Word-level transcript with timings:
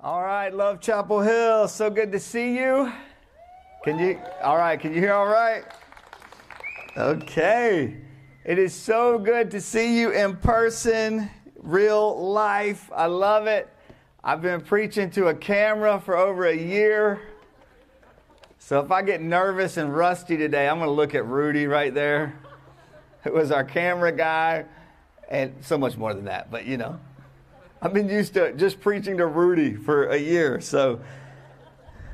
All 0.00 0.22
right, 0.22 0.54
Love 0.54 0.80
Chapel 0.80 1.20
Hill. 1.22 1.66
So 1.66 1.90
good 1.90 2.12
to 2.12 2.20
see 2.20 2.56
you. 2.56 2.92
Can 3.82 3.98
you, 3.98 4.16
all 4.44 4.56
right, 4.56 4.78
can 4.78 4.94
you 4.94 5.00
hear 5.00 5.12
all 5.12 5.26
right? 5.26 5.64
Okay. 6.96 7.96
It 8.44 8.60
is 8.60 8.72
so 8.72 9.18
good 9.18 9.50
to 9.50 9.60
see 9.60 9.98
you 9.98 10.10
in 10.10 10.36
person, 10.36 11.28
real 11.56 12.16
life. 12.30 12.88
I 12.94 13.06
love 13.06 13.48
it. 13.48 13.68
I've 14.22 14.40
been 14.40 14.60
preaching 14.60 15.10
to 15.10 15.28
a 15.28 15.34
camera 15.34 16.00
for 16.00 16.16
over 16.16 16.46
a 16.46 16.56
year. 16.56 17.20
So 18.60 18.78
if 18.78 18.92
I 18.92 19.02
get 19.02 19.20
nervous 19.20 19.78
and 19.78 19.92
rusty 19.92 20.36
today, 20.36 20.68
I'm 20.68 20.78
going 20.78 20.86
to 20.86 20.94
look 20.94 21.16
at 21.16 21.26
Rudy 21.26 21.66
right 21.66 21.92
there, 21.92 22.38
who 23.24 23.32
was 23.32 23.50
our 23.50 23.64
camera 23.64 24.12
guy, 24.12 24.64
and 25.28 25.56
so 25.60 25.76
much 25.76 25.96
more 25.96 26.14
than 26.14 26.26
that, 26.26 26.52
but 26.52 26.66
you 26.66 26.76
know. 26.76 27.00
I've 27.80 27.94
been 27.94 28.08
used 28.08 28.34
to 28.34 28.52
just 28.54 28.80
preaching 28.80 29.18
to 29.18 29.26
Rudy 29.26 29.76
for 29.76 30.08
a 30.08 30.16
year, 30.16 30.60
so 30.60 31.00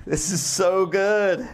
this 0.07 0.30
is 0.30 0.43
so 0.43 0.84
good. 0.84 1.48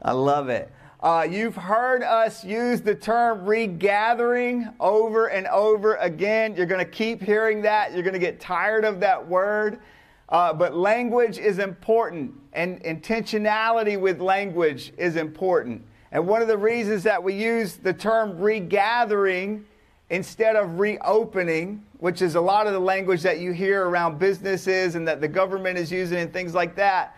I 0.00 0.12
love 0.12 0.50
it. 0.50 0.72
Uh, 1.00 1.26
you've 1.28 1.56
heard 1.56 2.04
us 2.04 2.44
use 2.44 2.80
the 2.80 2.94
term 2.94 3.44
regathering 3.44 4.72
over 4.78 5.26
and 5.26 5.48
over 5.48 5.96
again. 5.96 6.54
You're 6.54 6.66
going 6.66 6.84
to 6.84 6.90
keep 6.90 7.20
hearing 7.20 7.62
that. 7.62 7.92
You're 7.92 8.04
going 8.04 8.14
to 8.14 8.20
get 8.20 8.38
tired 8.38 8.84
of 8.84 9.00
that 9.00 9.26
word. 9.26 9.80
Uh, 10.28 10.52
but 10.52 10.76
language 10.76 11.38
is 11.38 11.58
important, 11.58 12.32
and 12.52 12.80
intentionality 12.84 14.00
with 14.00 14.20
language 14.20 14.92
is 14.96 15.16
important. 15.16 15.82
And 16.12 16.24
one 16.24 16.40
of 16.40 16.46
the 16.46 16.58
reasons 16.58 17.02
that 17.02 17.20
we 17.20 17.34
use 17.34 17.78
the 17.78 17.92
term 17.92 18.38
regathering 18.38 19.64
instead 20.10 20.56
of 20.56 20.78
reopening, 20.78 21.84
which 21.98 22.22
is 22.22 22.34
a 22.34 22.40
lot 22.40 22.66
of 22.66 22.72
the 22.72 22.78
language 22.78 23.22
that 23.22 23.40
you 23.40 23.52
hear 23.52 23.86
around 23.86 24.18
businesses 24.18 24.94
and 24.94 25.06
that 25.06 25.20
the 25.20 25.28
government 25.28 25.78
is 25.78 25.92
using 25.92 26.18
and 26.18 26.32
things 26.32 26.54
like 26.54 26.76
that. 26.76 27.16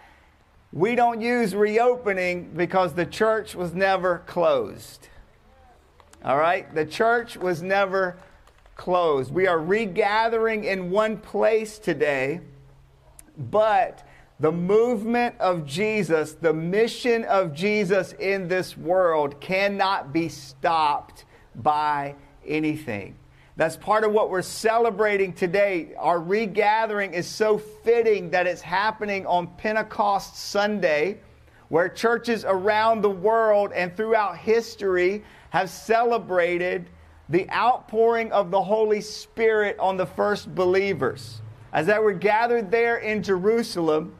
We 0.72 0.94
don't 0.94 1.20
use 1.20 1.54
reopening 1.54 2.52
because 2.56 2.94
the 2.94 3.06
church 3.06 3.54
was 3.54 3.74
never 3.74 4.18
closed. 4.26 5.08
All 6.24 6.36
right? 6.36 6.72
The 6.74 6.86
church 6.86 7.36
was 7.36 7.62
never 7.62 8.18
closed. 8.76 9.32
We 9.32 9.46
are 9.46 9.58
regathering 9.58 10.64
in 10.64 10.90
one 10.90 11.16
place 11.16 11.78
today, 11.78 12.40
but 13.36 14.06
the 14.38 14.52
movement 14.52 15.34
of 15.38 15.66
Jesus, 15.66 16.32
the 16.32 16.52
mission 16.52 17.24
of 17.24 17.52
Jesus 17.52 18.12
in 18.14 18.48
this 18.48 18.76
world 18.76 19.40
cannot 19.40 20.12
be 20.12 20.28
stopped 20.28 21.24
by 21.54 22.14
anything. 22.46 23.16
That's 23.56 23.76
part 23.76 24.04
of 24.04 24.12
what 24.12 24.30
we're 24.30 24.42
celebrating 24.42 25.32
today. 25.32 25.92
Our 25.98 26.20
regathering 26.20 27.12
is 27.12 27.26
so 27.26 27.58
fitting 27.58 28.30
that 28.30 28.46
it's 28.46 28.62
happening 28.62 29.26
on 29.26 29.48
Pentecost 29.58 30.36
Sunday, 30.36 31.18
where 31.68 31.88
churches 31.88 32.44
around 32.46 33.02
the 33.02 33.10
world 33.10 33.72
and 33.74 33.94
throughout 33.96 34.38
history 34.38 35.22
have 35.50 35.68
celebrated 35.68 36.88
the 37.28 37.48
outpouring 37.50 38.32
of 38.32 38.50
the 38.50 38.62
Holy 38.62 39.00
Spirit 39.00 39.78
on 39.78 39.96
the 39.96 40.06
first 40.06 40.54
believers. 40.54 41.42
As 41.72 41.86
they 41.86 41.98
were 41.98 42.12
gathered 42.12 42.70
there 42.70 42.96
in 42.96 43.22
Jerusalem, 43.22 44.14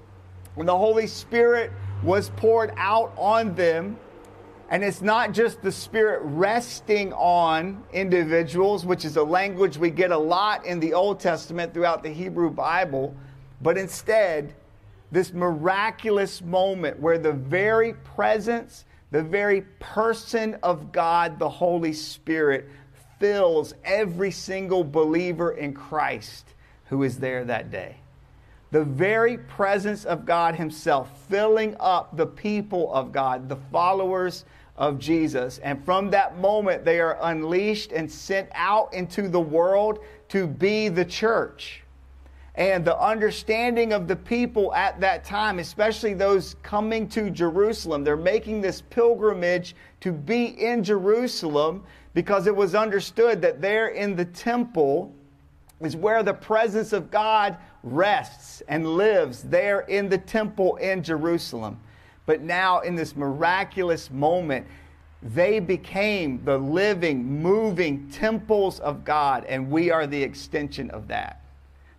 when 0.54 0.66
the 0.66 0.76
Holy 0.76 1.06
Spirit 1.06 1.72
was 2.02 2.30
poured 2.36 2.72
out 2.76 3.12
on 3.16 3.54
them, 3.54 3.96
and 4.70 4.84
it's 4.84 5.02
not 5.02 5.32
just 5.32 5.62
the 5.62 5.72
Spirit 5.72 6.20
resting 6.22 7.12
on 7.14 7.82
individuals, 7.92 8.86
which 8.86 9.04
is 9.04 9.16
a 9.16 9.22
language 9.22 9.76
we 9.76 9.90
get 9.90 10.12
a 10.12 10.18
lot 10.18 10.64
in 10.64 10.78
the 10.78 10.94
Old 10.94 11.18
Testament 11.18 11.74
throughout 11.74 12.04
the 12.04 12.10
Hebrew 12.10 12.50
Bible, 12.50 13.12
but 13.60 13.76
instead, 13.76 14.54
this 15.10 15.32
miraculous 15.32 16.40
moment 16.40 17.00
where 17.00 17.18
the 17.18 17.32
very 17.32 17.94
presence, 17.94 18.84
the 19.10 19.24
very 19.24 19.62
person 19.80 20.56
of 20.62 20.92
God, 20.92 21.40
the 21.40 21.48
Holy 21.48 21.92
Spirit, 21.92 22.68
fills 23.18 23.74
every 23.84 24.30
single 24.30 24.84
believer 24.84 25.50
in 25.50 25.74
Christ 25.74 26.54
who 26.86 27.02
is 27.02 27.18
there 27.18 27.44
that 27.44 27.72
day. 27.72 27.96
The 28.70 28.84
very 28.84 29.36
presence 29.36 30.04
of 30.04 30.24
God 30.24 30.54
Himself 30.54 31.10
filling 31.28 31.74
up 31.80 32.16
the 32.16 32.26
people 32.26 32.92
of 32.94 33.10
God, 33.10 33.48
the 33.48 33.56
followers 33.72 34.44
of 34.80 34.98
Jesus. 34.98 35.58
And 35.58 35.84
from 35.84 36.10
that 36.10 36.38
moment, 36.38 36.84
they 36.84 37.00
are 37.00 37.18
unleashed 37.20 37.92
and 37.92 38.10
sent 38.10 38.48
out 38.54 38.92
into 38.94 39.28
the 39.28 39.40
world 39.40 40.00
to 40.30 40.46
be 40.46 40.88
the 40.88 41.04
church. 41.04 41.82
And 42.54 42.84
the 42.84 42.98
understanding 42.98 43.92
of 43.92 44.08
the 44.08 44.16
people 44.16 44.74
at 44.74 44.98
that 45.00 45.22
time, 45.22 45.58
especially 45.58 46.14
those 46.14 46.56
coming 46.62 47.08
to 47.10 47.30
Jerusalem, 47.30 48.02
they're 48.02 48.16
making 48.16 48.62
this 48.62 48.80
pilgrimage 48.80 49.76
to 50.00 50.12
be 50.12 50.46
in 50.46 50.82
Jerusalem 50.82 51.84
because 52.14 52.46
it 52.46 52.56
was 52.56 52.74
understood 52.74 53.40
that 53.42 53.60
there 53.60 53.88
in 53.88 54.16
the 54.16 54.24
temple 54.24 55.14
is 55.80 55.94
where 55.94 56.22
the 56.22 56.34
presence 56.34 56.92
of 56.92 57.10
God 57.10 57.56
rests 57.82 58.62
and 58.66 58.86
lives, 58.96 59.42
there 59.42 59.80
in 59.80 60.08
the 60.08 60.18
temple 60.18 60.76
in 60.76 61.02
Jerusalem. 61.02 61.78
But 62.26 62.42
now, 62.42 62.80
in 62.80 62.94
this 62.94 63.16
miraculous 63.16 64.10
moment, 64.10 64.66
they 65.22 65.60
became 65.60 66.42
the 66.44 66.58
living, 66.58 67.42
moving 67.42 68.08
temples 68.10 68.80
of 68.80 69.04
God, 69.04 69.44
and 69.46 69.70
we 69.70 69.90
are 69.90 70.06
the 70.06 70.22
extension 70.22 70.90
of 70.90 71.08
that. 71.08 71.42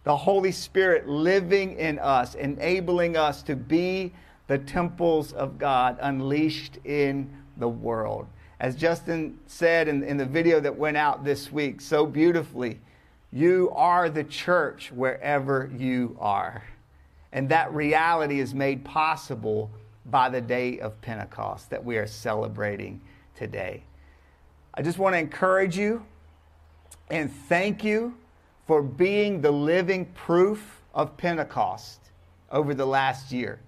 The 0.03 0.17
Holy 0.17 0.51
Spirit 0.51 1.07
living 1.07 1.77
in 1.77 1.99
us, 1.99 2.33
enabling 2.33 3.15
us 3.15 3.43
to 3.43 3.55
be 3.55 4.13
the 4.47 4.57
temples 4.57 5.33
of 5.33 5.59
God 5.59 5.97
unleashed 6.01 6.79
in 6.83 7.29
the 7.57 7.69
world. 7.69 8.25
As 8.59 8.75
Justin 8.75 9.39
said 9.45 9.87
in, 9.87 10.03
in 10.03 10.17
the 10.17 10.25
video 10.25 10.59
that 10.59 10.75
went 10.75 10.97
out 10.97 11.23
this 11.23 11.51
week 11.51 11.81
so 11.81 12.05
beautifully, 12.05 12.79
you 13.31 13.71
are 13.75 14.09
the 14.09 14.23
church 14.23 14.91
wherever 14.91 15.71
you 15.77 16.17
are. 16.19 16.63
And 17.31 17.47
that 17.49 17.73
reality 17.73 18.39
is 18.39 18.53
made 18.53 18.83
possible 18.83 19.71
by 20.05 20.29
the 20.29 20.41
day 20.41 20.79
of 20.79 20.99
Pentecost 21.01 21.69
that 21.69 21.83
we 21.83 21.97
are 21.97 22.07
celebrating 22.07 23.01
today. 23.35 23.83
I 24.73 24.81
just 24.81 24.97
want 24.97 25.13
to 25.13 25.19
encourage 25.19 25.77
you 25.77 26.05
and 27.09 27.31
thank 27.31 27.83
you 27.83 28.15
for 28.67 28.81
being 28.81 29.41
the 29.41 29.51
living 29.51 30.05
proof 30.13 30.81
of 30.93 31.17
Pentecost 31.17 31.99
over 32.51 32.73
the 32.73 32.85
last 32.85 33.31
year. 33.31 33.59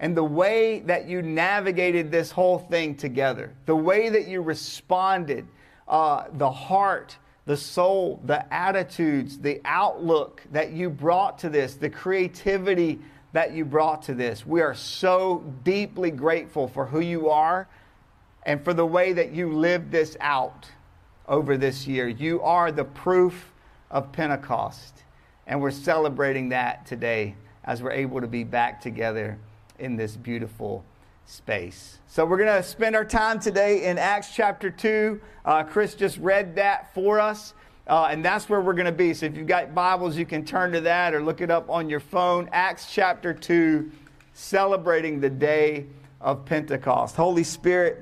And 0.00 0.16
the 0.16 0.24
way 0.24 0.80
that 0.80 1.08
you 1.08 1.22
navigated 1.22 2.10
this 2.10 2.30
whole 2.30 2.58
thing 2.58 2.94
together, 2.94 3.52
the 3.66 3.74
way 3.74 4.08
that 4.08 4.28
you 4.28 4.42
responded, 4.42 5.46
uh, 5.88 6.24
the 6.34 6.50
heart, 6.50 7.16
the 7.46 7.56
soul, 7.56 8.20
the 8.24 8.52
attitudes, 8.52 9.38
the 9.38 9.60
outlook 9.64 10.42
that 10.52 10.70
you 10.70 10.88
brought 10.88 11.38
to 11.40 11.48
this, 11.48 11.74
the 11.74 11.90
creativity 11.90 13.00
that 13.32 13.52
you 13.52 13.64
brought 13.64 14.02
to 14.02 14.14
this. 14.14 14.46
We 14.46 14.60
are 14.62 14.74
so 14.74 15.44
deeply 15.64 16.10
grateful 16.10 16.68
for 16.68 16.86
who 16.86 17.00
you 17.00 17.28
are 17.28 17.68
and 18.44 18.64
for 18.64 18.72
the 18.72 18.86
way 18.86 19.12
that 19.12 19.32
you 19.32 19.52
lived 19.52 19.90
this 19.90 20.16
out 20.20 20.66
over 21.26 21.56
this 21.56 21.86
year. 21.86 22.08
You 22.08 22.40
are 22.42 22.72
the 22.72 22.84
proof 22.84 23.52
of 23.90 24.12
Pentecost. 24.12 25.04
And 25.46 25.60
we're 25.60 25.70
celebrating 25.70 26.50
that 26.50 26.86
today 26.86 27.34
as 27.64 27.82
we're 27.82 27.92
able 27.92 28.20
to 28.20 28.26
be 28.26 28.44
back 28.44 28.80
together 28.80 29.38
in 29.78 29.96
this 29.96 30.16
beautiful 30.16 30.84
space. 31.26 31.98
So 32.06 32.24
we're 32.24 32.38
going 32.38 32.62
to 32.62 32.62
spend 32.62 32.96
our 32.96 33.04
time 33.04 33.38
today 33.38 33.84
in 33.84 33.98
Acts 33.98 34.34
chapter 34.34 34.70
2. 34.70 35.20
Uh, 35.44 35.62
Chris 35.62 35.94
just 35.94 36.16
read 36.18 36.56
that 36.56 36.92
for 36.94 37.20
us. 37.20 37.52
Uh, 37.88 38.08
and 38.10 38.22
that's 38.22 38.50
where 38.50 38.60
we're 38.60 38.74
going 38.74 38.84
to 38.84 38.92
be. 38.92 39.14
So 39.14 39.26
if 39.26 39.36
you've 39.36 39.46
got 39.46 39.74
Bibles, 39.74 40.16
you 40.16 40.26
can 40.26 40.44
turn 40.44 40.72
to 40.72 40.80
that 40.82 41.14
or 41.14 41.22
look 41.22 41.40
it 41.40 41.50
up 41.50 41.70
on 41.70 41.88
your 41.88 42.00
phone. 42.00 42.48
Acts 42.52 42.92
chapter 42.92 43.32
2, 43.32 43.90
celebrating 44.34 45.20
the 45.20 45.30
day 45.30 45.86
of 46.20 46.44
Pentecost. 46.44 47.16
Holy 47.16 47.44
Spirit, 47.44 47.98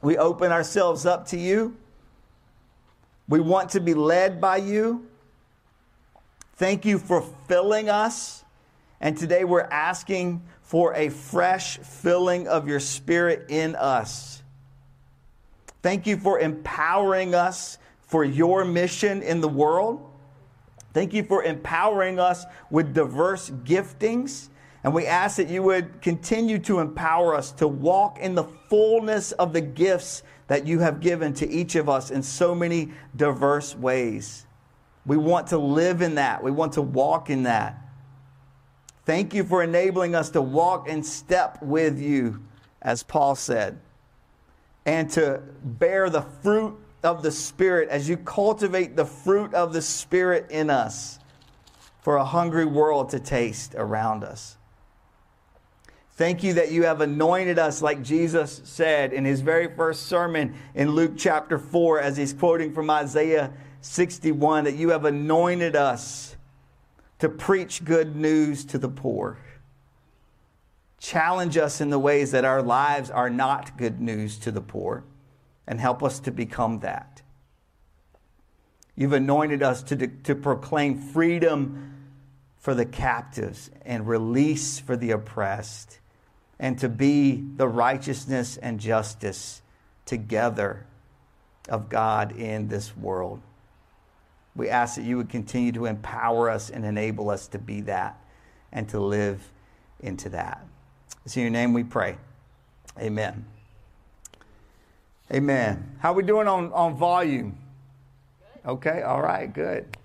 we 0.00 0.16
open 0.16 0.52
ourselves 0.52 1.04
up 1.04 1.26
to 1.28 1.36
you. 1.36 1.76
We 3.28 3.40
want 3.40 3.70
to 3.70 3.80
be 3.80 3.92
led 3.92 4.40
by 4.40 4.56
you. 4.56 5.06
Thank 6.54 6.86
you 6.86 6.98
for 6.98 7.20
filling 7.46 7.90
us. 7.90 8.42
And 9.02 9.16
today 9.16 9.44
we're 9.44 9.68
asking 9.70 10.42
for 10.62 10.94
a 10.94 11.10
fresh 11.10 11.78
filling 11.78 12.48
of 12.48 12.68
your 12.68 12.80
spirit 12.80 13.46
in 13.50 13.76
us. 13.76 14.42
Thank 15.82 16.06
you 16.06 16.16
for 16.16 16.38
empowering 16.38 17.34
us 17.34 17.78
for 18.10 18.24
your 18.24 18.64
mission 18.64 19.22
in 19.22 19.40
the 19.40 19.48
world. 19.48 20.04
Thank 20.92 21.14
you 21.14 21.22
for 21.22 21.44
empowering 21.44 22.18
us 22.18 22.44
with 22.68 22.92
diverse 22.92 23.50
giftings. 23.50 24.48
And 24.82 24.92
we 24.92 25.06
ask 25.06 25.36
that 25.36 25.48
you 25.48 25.62
would 25.62 26.02
continue 26.02 26.58
to 26.60 26.80
empower 26.80 27.36
us 27.36 27.52
to 27.52 27.68
walk 27.68 28.18
in 28.18 28.34
the 28.34 28.44
fullness 28.68 29.30
of 29.32 29.52
the 29.52 29.60
gifts 29.60 30.24
that 30.48 30.66
you 30.66 30.80
have 30.80 30.98
given 30.98 31.32
to 31.34 31.48
each 31.48 31.76
of 31.76 31.88
us 31.88 32.10
in 32.10 32.22
so 32.22 32.52
many 32.52 32.90
diverse 33.14 33.76
ways. 33.76 34.46
We 35.06 35.16
want 35.16 35.46
to 35.48 35.58
live 35.58 36.02
in 36.02 36.16
that, 36.16 36.42
we 36.42 36.50
want 36.50 36.72
to 36.72 36.82
walk 36.82 37.30
in 37.30 37.44
that. 37.44 37.78
Thank 39.04 39.34
you 39.34 39.44
for 39.44 39.62
enabling 39.62 40.16
us 40.16 40.30
to 40.30 40.42
walk 40.42 40.88
in 40.88 41.04
step 41.04 41.62
with 41.62 42.00
you, 42.00 42.42
as 42.82 43.04
Paul 43.04 43.36
said, 43.36 43.78
and 44.84 45.08
to 45.10 45.42
bear 45.62 46.10
the 46.10 46.22
fruit 46.22 46.76
of 47.02 47.22
the 47.22 47.30
Spirit 47.30 47.88
as 47.88 48.08
you 48.08 48.16
cultivate 48.16 48.96
the 48.96 49.04
fruit 49.04 49.54
of 49.54 49.72
the 49.72 49.82
Spirit 49.82 50.50
in 50.50 50.70
us 50.70 51.18
for 52.02 52.16
a 52.16 52.24
hungry 52.24 52.64
world 52.64 53.10
to 53.10 53.20
taste 53.20 53.74
around 53.76 54.24
us. 54.24 54.56
Thank 56.12 56.42
you 56.42 56.54
that 56.54 56.70
you 56.70 56.82
have 56.82 57.00
anointed 57.00 57.58
us, 57.58 57.80
like 57.80 58.02
Jesus 58.02 58.60
said 58.64 59.14
in 59.14 59.24
his 59.24 59.40
very 59.40 59.74
first 59.74 60.02
sermon 60.06 60.54
in 60.74 60.90
Luke 60.90 61.12
chapter 61.16 61.58
4, 61.58 62.00
as 62.00 62.16
he's 62.18 62.34
quoting 62.34 62.74
from 62.74 62.90
Isaiah 62.90 63.52
61, 63.80 64.64
that 64.64 64.74
you 64.74 64.90
have 64.90 65.06
anointed 65.06 65.76
us 65.76 66.36
to 67.20 67.30
preach 67.30 67.84
good 67.84 68.16
news 68.16 68.66
to 68.66 68.76
the 68.76 68.88
poor. 68.88 69.38
Challenge 70.98 71.56
us 71.56 71.80
in 71.80 71.88
the 71.88 71.98
ways 71.98 72.32
that 72.32 72.44
our 72.44 72.60
lives 72.60 73.10
are 73.10 73.30
not 73.30 73.78
good 73.78 73.98
news 74.00 74.36
to 74.40 74.50
the 74.50 74.60
poor 74.60 75.04
and 75.70 75.80
help 75.80 76.02
us 76.02 76.18
to 76.18 76.32
become 76.32 76.80
that. 76.80 77.22
You've 78.96 79.12
anointed 79.12 79.62
us 79.62 79.84
to, 79.84 80.08
to 80.08 80.34
proclaim 80.34 80.98
freedom 80.98 81.94
for 82.58 82.74
the 82.74 82.84
captives 82.84 83.70
and 83.86 84.06
release 84.06 84.80
for 84.80 84.96
the 84.96 85.12
oppressed, 85.12 86.00
and 86.58 86.76
to 86.80 86.88
be 86.88 87.42
the 87.56 87.68
righteousness 87.68 88.56
and 88.56 88.80
justice 88.80 89.62
together 90.06 90.86
of 91.68 91.88
God 91.88 92.32
in 92.32 92.66
this 92.66 92.96
world. 92.96 93.40
We 94.56 94.68
ask 94.68 94.96
that 94.96 95.04
you 95.04 95.18
would 95.18 95.28
continue 95.28 95.70
to 95.72 95.86
empower 95.86 96.50
us 96.50 96.68
and 96.68 96.84
enable 96.84 97.30
us 97.30 97.46
to 97.46 97.58
be 97.58 97.82
that 97.82 98.18
and 98.72 98.88
to 98.88 98.98
live 98.98 99.52
into 100.00 100.30
that. 100.30 100.66
It's 101.24 101.36
in 101.36 101.42
your 101.42 101.50
name 101.52 101.72
we 101.72 101.84
pray. 101.84 102.18
Amen. 102.98 103.46
Amen. 105.32 105.96
How 106.00 106.12
we 106.12 106.24
doing 106.24 106.48
on, 106.48 106.72
on 106.72 106.96
volume? 106.96 107.56
Okay, 108.66 109.02
all 109.02 109.22
right, 109.22 109.52
good. 109.52 109.96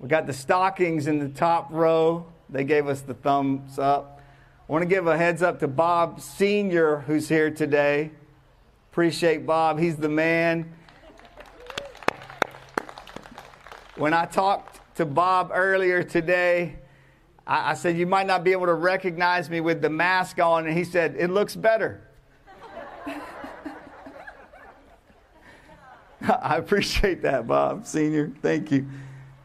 We 0.00 0.08
got 0.08 0.26
the 0.26 0.32
stockings 0.32 1.06
in 1.06 1.20
the 1.20 1.28
top 1.28 1.68
row. 1.70 2.26
They 2.50 2.64
gave 2.64 2.88
us 2.88 3.02
the 3.02 3.14
thumbs 3.14 3.78
up. 3.78 4.20
I 4.68 4.72
want 4.72 4.82
to 4.82 4.88
give 4.88 5.06
a 5.06 5.16
heads 5.16 5.42
up 5.42 5.60
to 5.60 5.68
Bob 5.68 6.20
Sr., 6.20 7.00
who's 7.06 7.28
here 7.28 7.52
today. 7.52 8.10
Appreciate 8.90 9.46
Bob. 9.46 9.78
He's 9.78 9.94
the 9.94 10.08
man. 10.08 10.72
When 13.94 14.12
I 14.12 14.26
talked 14.26 14.80
to 14.96 15.06
Bob 15.06 15.52
earlier 15.54 16.02
today, 16.02 16.76
I, 17.46 17.70
I 17.70 17.74
said, 17.74 17.96
You 17.96 18.06
might 18.06 18.26
not 18.26 18.42
be 18.42 18.50
able 18.50 18.66
to 18.66 18.74
recognize 18.74 19.48
me 19.48 19.60
with 19.60 19.82
the 19.82 19.90
mask 19.90 20.40
on. 20.40 20.66
And 20.66 20.76
he 20.76 20.82
said, 20.82 21.14
It 21.16 21.30
looks 21.30 21.54
better. 21.54 22.05
I 26.42 26.56
appreciate 26.56 27.22
that, 27.22 27.46
Bob 27.46 27.86
Sr. 27.86 28.32
Thank 28.42 28.72
you. 28.72 28.86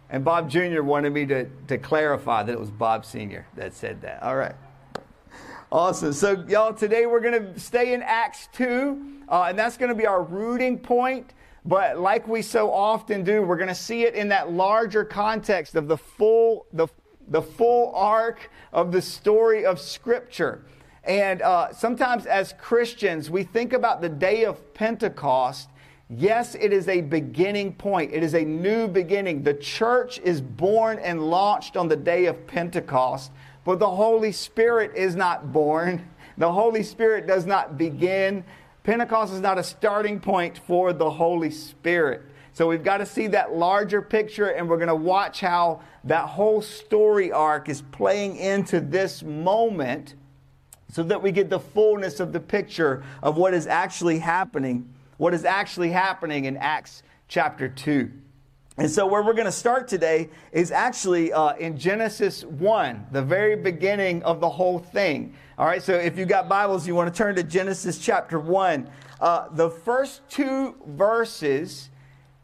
And 0.10 0.26
Bob 0.26 0.50
Jr. 0.50 0.82
wanted 0.82 1.14
me 1.14 1.26
to, 1.28 1.46
to 1.68 1.78
clarify 1.78 2.44
that 2.44 2.52
it 2.52 2.60
was 2.60 2.72
Bob 2.72 3.06
Sr. 3.06 3.46
that 3.56 3.74
said 3.74 4.02
that. 4.02 4.24
All 4.24 4.36
right. 4.36 4.56
Awesome. 5.72 6.12
So, 6.12 6.44
y'all, 6.48 6.74
today 6.74 7.06
we're 7.06 7.22
going 7.22 7.54
to 7.54 7.60
stay 7.60 7.94
in 7.94 8.02
Acts 8.02 8.50
2, 8.54 9.24
uh, 9.30 9.46
and 9.50 9.60
that's 9.60 9.78
going 9.78 9.90
to 9.90 9.96
be 9.96 10.06
our 10.06 10.24
rooting 10.24 10.78
point. 10.78 11.34
But 11.64 12.00
like 12.00 12.28
we 12.28 12.42
so 12.42 12.72
often 12.72 13.24
do, 13.24 13.44
we're 13.44 13.58
going 13.58 13.70
to 13.70 13.76
see 13.76 14.04
it 14.04 14.16
in 14.16 14.28
that 14.30 14.52
larger 14.52 15.06
context 15.06 15.76
of 15.76 15.88
the 15.88 15.98
full, 15.98 16.66
the, 16.74 16.88
the 17.28 17.42
full 17.42 17.94
arc 17.96 18.50
of 18.74 18.92
the 18.92 19.02
story 19.02 19.66
of 19.66 19.80
Scripture. 19.80 20.66
And 21.04 21.42
uh, 21.42 21.72
sometimes 21.74 22.26
as 22.26 22.54
Christians, 22.60 23.30
we 23.30 23.44
think 23.44 23.72
about 23.72 24.02
the 24.02 24.10
day 24.10 24.46
of 24.46 24.74
Pentecost 24.74 25.70
Yes, 26.18 26.56
it 26.56 26.74
is 26.74 26.90
a 26.90 27.00
beginning 27.00 27.74
point. 27.74 28.12
It 28.14 28.22
is 28.22 28.34
a 28.34 28.44
new 28.44 28.90
beginning. 28.90 29.44
The 29.44 29.54
church 29.54 30.20
is 30.20 30.42
born 30.42 31.00
and 31.00 31.30
launched 31.30 31.78
on 31.78 31.88
the 31.88 31.96
day 31.96 32.26
of 32.26 32.46
Pentecost, 32.48 33.32
but 33.64 33.80
the 33.80 33.90
Holy 33.90 34.34
Spirit 34.34 34.92
is 34.94 35.16
not 35.16 35.54
born. 35.54 36.06
The 36.38 36.52
Holy 36.52 36.84
Spirit 36.84 37.28
does 37.28 37.46
not 37.46 37.78
begin. 37.78 38.44
Pentecost 38.84 39.32
is 39.32 39.40
not 39.40 39.58
a 39.58 39.64
starting 39.64 40.20
point 40.20 40.58
for 40.58 40.92
the 40.92 41.10
Holy 41.10 41.52
Spirit. 41.52 42.24
So 42.52 42.68
we've 42.68 42.84
got 42.84 42.98
to 42.98 43.06
see 43.06 43.28
that 43.28 43.54
larger 43.54 44.02
picture, 44.02 44.48
and 44.48 44.68
we're 44.68 44.78
going 44.78 44.90
to 44.90 44.96
watch 44.96 45.40
how 45.40 45.80
that 46.04 46.26
whole 46.26 46.62
story 46.62 47.32
arc 47.32 47.70
is 47.70 47.84
playing 47.94 48.36
into 48.36 48.82
this 48.82 49.24
moment 49.24 50.16
so 50.92 51.04
that 51.04 51.22
we 51.22 51.32
get 51.32 51.50
the 51.50 51.60
fullness 51.60 52.20
of 52.20 52.34
the 52.34 52.40
picture 52.42 53.02
of 53.24 53.38
what 53.38 53.54
is 53.54 53.66
actually 53.66 54.20
happening 54.20 54.90
what 55.22 55.36
is 55.36 55.46
actually 55.46 55.92
happening 55.92 56.46
in 56.46 56.58
Acts 56.58 57.04
chapter 57.28 57.70
2. 57.70 58.12
And 58.78 58.90
so, 58.90 59.06
where 59.06 59.22
we're 59.22 59.36
going 59.36 59.46
to 59.46 59.52
start 59.52 59.88
today 59.88 60.32
is 60.52 60.72
actually 60.72 61.32
uh, 61.32 61.54
in 61.58 61.78
Genesis 61.78 62.44
1, 62.44 63.06
the 63.12 63.22
very 63.22 63.56
beginning 63.56 64.24
of 64.24 64.40
the 64.40 64.50
whole 64.50 64.80
thing. 64.80 65.36
All 65.60 65.68
right, 65.68 65.84
so 65.84 65.94
if 65.94 66.18
you've 66.18 66.28
got 66.28 66.50
Bibles, 66.50 66.88
you 66.88 66.96
want 66.96 67.14
to 67.14 67.16
turn 67.16 67.36
to 67.36 67.44
Genesis 67.44 68.00
chapter 68.00 68.40
1. 68.40 68.90
Uh, 69.20 69.50
the 69.52 69.70
first 69.70 70.28
two 70.28 70.76
verses 70.88 71.92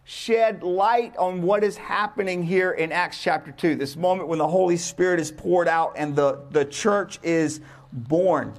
shed 0.03 0.61
light 0.61 1.17
on 1.17 1.41
what 1.41 1.63
is 1.63 1.77
happening 1.77 2.43
here 2.43 2.73
in 2.73 2.91
Acts 2.91 3.23
chapter 3.23 3.51
2, 3.51 3.73
this 3.73 3.95
moment 3.95 4.29
when 4.29 4.37
the 4.37 4.47
Holy 4.47 4.77
Spirit 4.77 5.19
is 5.19 5.31
poured 5.31 5.67
out 5.67 5.93
and 5.95 6.15
the, 6.15 6.43
the 6.51 6.63
church 6.63 7.17
is 7.23 7.59
born. 7.91 8.53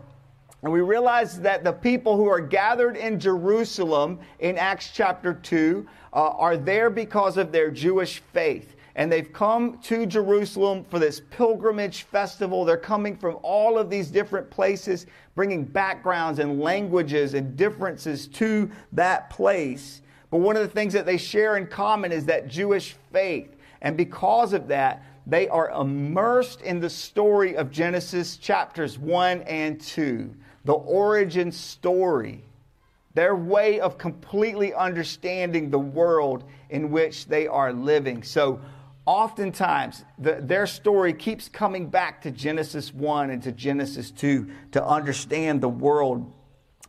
And 0.62 0.72
we 0.72 0.80
realize 0.80 1.40
that 1.40 1.62
the 1.62 1.72
people 1.72 2.16
who 2.16 2.26
are 2.26 2.40
gathered 2.40 2.96
in 2.96 3.20
Jerusalem 3.20 4.18
in 4.40 4.58
Acts 4.58 4.90
chapter 4.92 5.34
2 5.34 5.86
uh, 6.12 6.16
are 6.16 6.56
there 6.56 6.90
because 6.90 7.36
of 7.36 7.52
their 7.52 7.70
Jewish 7.70 8.20
faith. 8.32 8.74
And 8.96 9.12
they've 9.12 9.32
come 9.32 9.78
to 9.82 10.04
Jerusalem 10.04 10.84
for 10.90 10.98
this 10.98 11.20
pilgrimage 11.30 12.02
festival. 12.02 12.64
They're 12.64 12.76
coming 12.76 13.16
from 13.16 13.38
all 13.42 13.78
of 13.78 13.88
these 13.88 14.10
different 14.10 14.50
places, 14.50 15.06
bringing 15.36 15.62
backgrounds 15.62 16.40
and 16.40 16.58
languages 16.58 17.34
and 17.34 17.56
differences 17.56 18.26
to 18.28 18.68
that 18.92 19.30
place. 19.30 20.02
But 20.32 20.38
one 20.38 20.56
of 20.56 20.62
the 20.62 20.68
things 20.68 20.92
that 20.94 21.06
they 21.06 21.18
share 21.18 21.56
in 21.56 21.68
common 21.68 22.10
is 22.10 22.24
that 22.24 22.48
Jewish 22.48 22.96
faith. 23.12 23.54
And 23.80 23.96
because 23.96 24.52
of 24.52 24.66
that, 24.66 25.04
they 25.24 25.46
are 25.46 25.70
immersed 25.70 26.62
in 26.62 26.80
the 26.80 26.90
story 26.90 27.56
of 27.56 27.70
Genesis 27.70 28.36
chapters 28.36 28.98
1 28.98 29.42
and 29.42 29.80
2 29.80 30.34
the 30.64 30.72
origin 30.72 31.52
story, 31.52 32.44
their 33.14 33.34
way 33.34 33.80
of 33.80 33.98
completely 33.98 34.74
understanding 34.74 35.70
the 35.70 35.78
world 35.78 36.44
in 36.70 36.90
which 36.90 37.26
they 37.26 37.46
are 37.46 37.72
living. 37.72 38.22
So, 38.22 38.60
oftentimes, 39.06 40.04
the, 40.18 40.38
their 40.40 40.66
story 40.66 41.14
keeps 41.14 41.48
coming 41.48 41.88
back 41.88 42.22
to 42.22 42.30
Genesis 42.30 42.92
1 42.92 43.30
and 43.30 43.42
to 43.42 43.52
Genesis 43.52 44.10
2 44.10 44.50
to 44.72 44.84
understand 44.84 45.60
the 45.60 45.68
world 45.68 46.30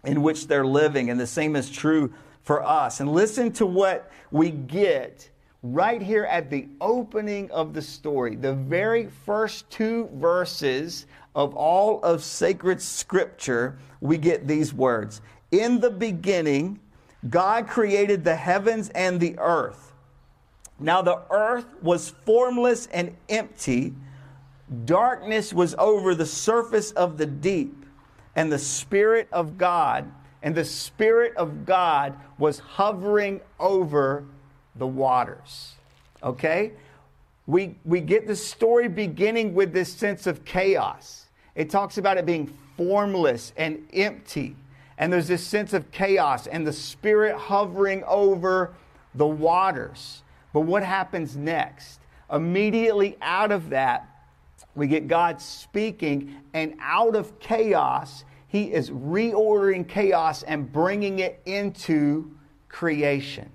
in 0.03 0.21
which 0.21 0.47
they're 0.47 0.65
living. 0.65 1.09
And 1.09 1.19
the 1.19 1.27
same 1.27 1.55
is 1.55 1.69
true 1.69 2.13
for 2.43 2.63
us. 2.63 2.99
And 2.99 3.11
listen 3.11 3.51
to 3.53 3.65
what 3.65 4.11
we 4.31 4.49
get 4.51 5.29
right 5.61 6.01
here 6.01 6.25
at 6.25 6.49
the 6.49 6.67
opening 6.79 7.51
of 7.51 7.73
the 7.73 7.81
story. 7.81 8.35
The 8.35 8.53
very 8.53 9.07
first 9.25 9.69
two 9.69 10.09
verses 10.13 11.05
of 11.35 11.53
all 11.55 12.01
of 12.01 12.23
sacred 12.23 12.81
scripture, 12.81 13.77
we 14.01 14.17
get 14.17 14.47
these 14.47 14.73
words 14.73 15.21
In 15.51 15.79
the 15.79 15.89
beginning, 15.89 16.79
God 17.29 17.67
created 17.67 18.23
the 18.23 18.35
heavens 18.35 18.89
and 18.89 19.19
the 19.19 19.37
earth. 19.39 19.93
Now 20.79 21.01
the 21.01 21.21
earth 21.29 21.65
was 21.81 22.09
formless 22.25 22.87
and 22.87 23.15
empty, 23.27 23.93
darkness 24.85 25.53
was 25.53 25.75
over 25.77 26.15
the 26.15 26.25
surface 26.25 26.91
of 26.91 27.17
the 27.17 27.25
deep, 27.25 27.85
and 28.35 28.49
the 28.49 28.59
Spirit 28.59 29.27
of 29.33 29.57
God, 29.57 30.09
and 30.41 30.55
the 30.55 30.63
Spirit 30.63 31.35
of 31.35 31.65
God 31.65 32.15
was 32.37 32.59
hovering 32.59 33.41
over 33.59 34.23
the 34.79 34.87
waters. 34.87 35.73
Okay? 36.23 36.71
We, 37.45 37.75
we 37.85 38.01
get 38.01 38.27
the 38.27 38.35
story 38.35 38.87
beginning 38.87 39.53
with 39.53 39.73
this 39.73 39.91
sense 39.91 40.27
of 40.27 40.45
chaos. 40.45 41.25
It 41.55 41.69
talks 41.69 41.97
about 41.97 42.17
it 42.17 42.25
being 42.25 42.53
formless 42.77 43.53
and 43.57 43.85
empty. 43.93 44.55
And 44.97 45.11
there's 45.11 45.27
this 45.27 45.45
sense 45.45 45.73
of 45.73 45.91
chaos 45.91 46.47
and 46.47 46.65
the 46.65 46.73
Spirit 46.73 47.35
hovering 47.35 48.03
over 48.05 48.73
the 49.15 49.27
waters. 49.27 50.23
But 50.53 50.61
what 50.61 50.83
happens 50.83 51.35
next? 51.35 51.99
Immediately 52.31 53.17
out 53.21 53.51
of 53.51 53.69
that, 53.69 54.07
we 54.75 54.87
get 54.87 55.07
God 55.07 55.41
speaking, 55.41 56.35
and 56.53 56.75
out 56.79 57.15
of 57.15 57.39
chaos, 57.39 58.23
He 58.47 58.71
is 58.71 58.91
reordering 58.91 59.87
chaos 59.87 60.43
and 60.43 60.71
bringing 60.71 61.19
it 61.19 61.41
into 61.45 62.31
creation. 62.67 63.49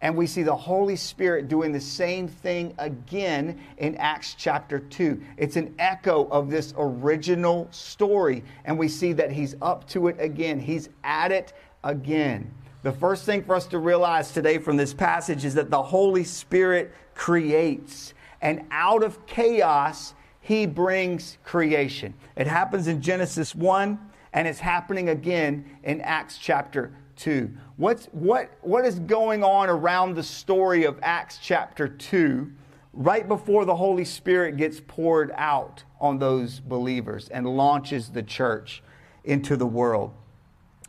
And 0.00 0.16
we 0.16 0.28
see 0.28 0.44
the 0.44 0.54
Holy 0.54 0.94
Spirit 0.94 1.48
doing 1.48 1.72
the 1.72 1.80
same 1.80 2.28
thing 2.28 2.72
again 2.78 3.60
in 3.78 3.96
Acts 3.96 4.34
chapter 4.34 4.78
2. 4.78 5.20
It's 5.36 5.56
an 5.56 5.74
echo 5.78 6.28
of 6.28 6.50
this 6.50 6.72
original 6.78 7.66
story. 7.72 8.44
And 8.64 8.78
we 8.78 8.88
see 8.88 9.12
that 9.14 9.32
he's 9.32 9.56
up 9.60 9.88
to 9.88 10.06
it 10.06 10.16
again. 10.20 10.60
He's 10.60 10.88
at 11.02 11.32
it 11.32 11.52
again. 11.82 12.52
The 12.84 12.92
first 12.92 13.24
thing 13.24 13.42
for 13.42 13.56
us 13.56 13.66
to 13.66 13.78
realize 13.78 14.30
today 14.30 14.58
from 14.58 14.76
this 14.76 14.94
passage 14.94 15.44
is 15.44 15.54
that 15.54 15.68
the 15.68 15.82
Holy 15.82 16.22
Spirit 16.22 16.94
creates. 17.14 18.14
And 18.40 18.66
out 18.70 19.02
of 19.02 19.26
chaos, 19.26 20.14
he 20.40 20.64
brings 20.64 21.38
creation. 21.44 22.14
It 22.36 22.46
happens 22.46 22.86
in 22.86 23.02
Genesis 23.02 23.52
1, 23.52 23.98
and 24.32 24.46
it's 24.46 24.60
happening 24.60 25.08
again 25.08 25.64
in 25.82 26.00
Acts 26.02 26.38
chapter 26.38 26.92
2. 27.18 27.50
What's, 27.76 28.06
what, 28.06 28.50
what 28.62 28.84
is 28.84 28.98
going 29.00 29.44
on 29.44 29.68
around 29.68 30.14
the 30.14 30.22
story 30.22 30.84
of 30.84 30.98
Acts 31.02 31.38
chapter 31.42 31.88
2 31.88 32.50
right 32.94 33.28
before 33.28 33.64
the 33.64 33.76
Holy 33.76 34.04
Spirit 34.04 34.56
gets 34.56 34.80
poured 34.86 35.32
out 35.36 35.84
on 36.00 36.18
those 36.18 36.60
believers 36.60 37.28
and 37.28 37.46
launches 37.46 38.08
the 38.08 38.22
church 38.22 38.82
into 39.24 39.56
the 39.56 39.66
world? 39.66 40.12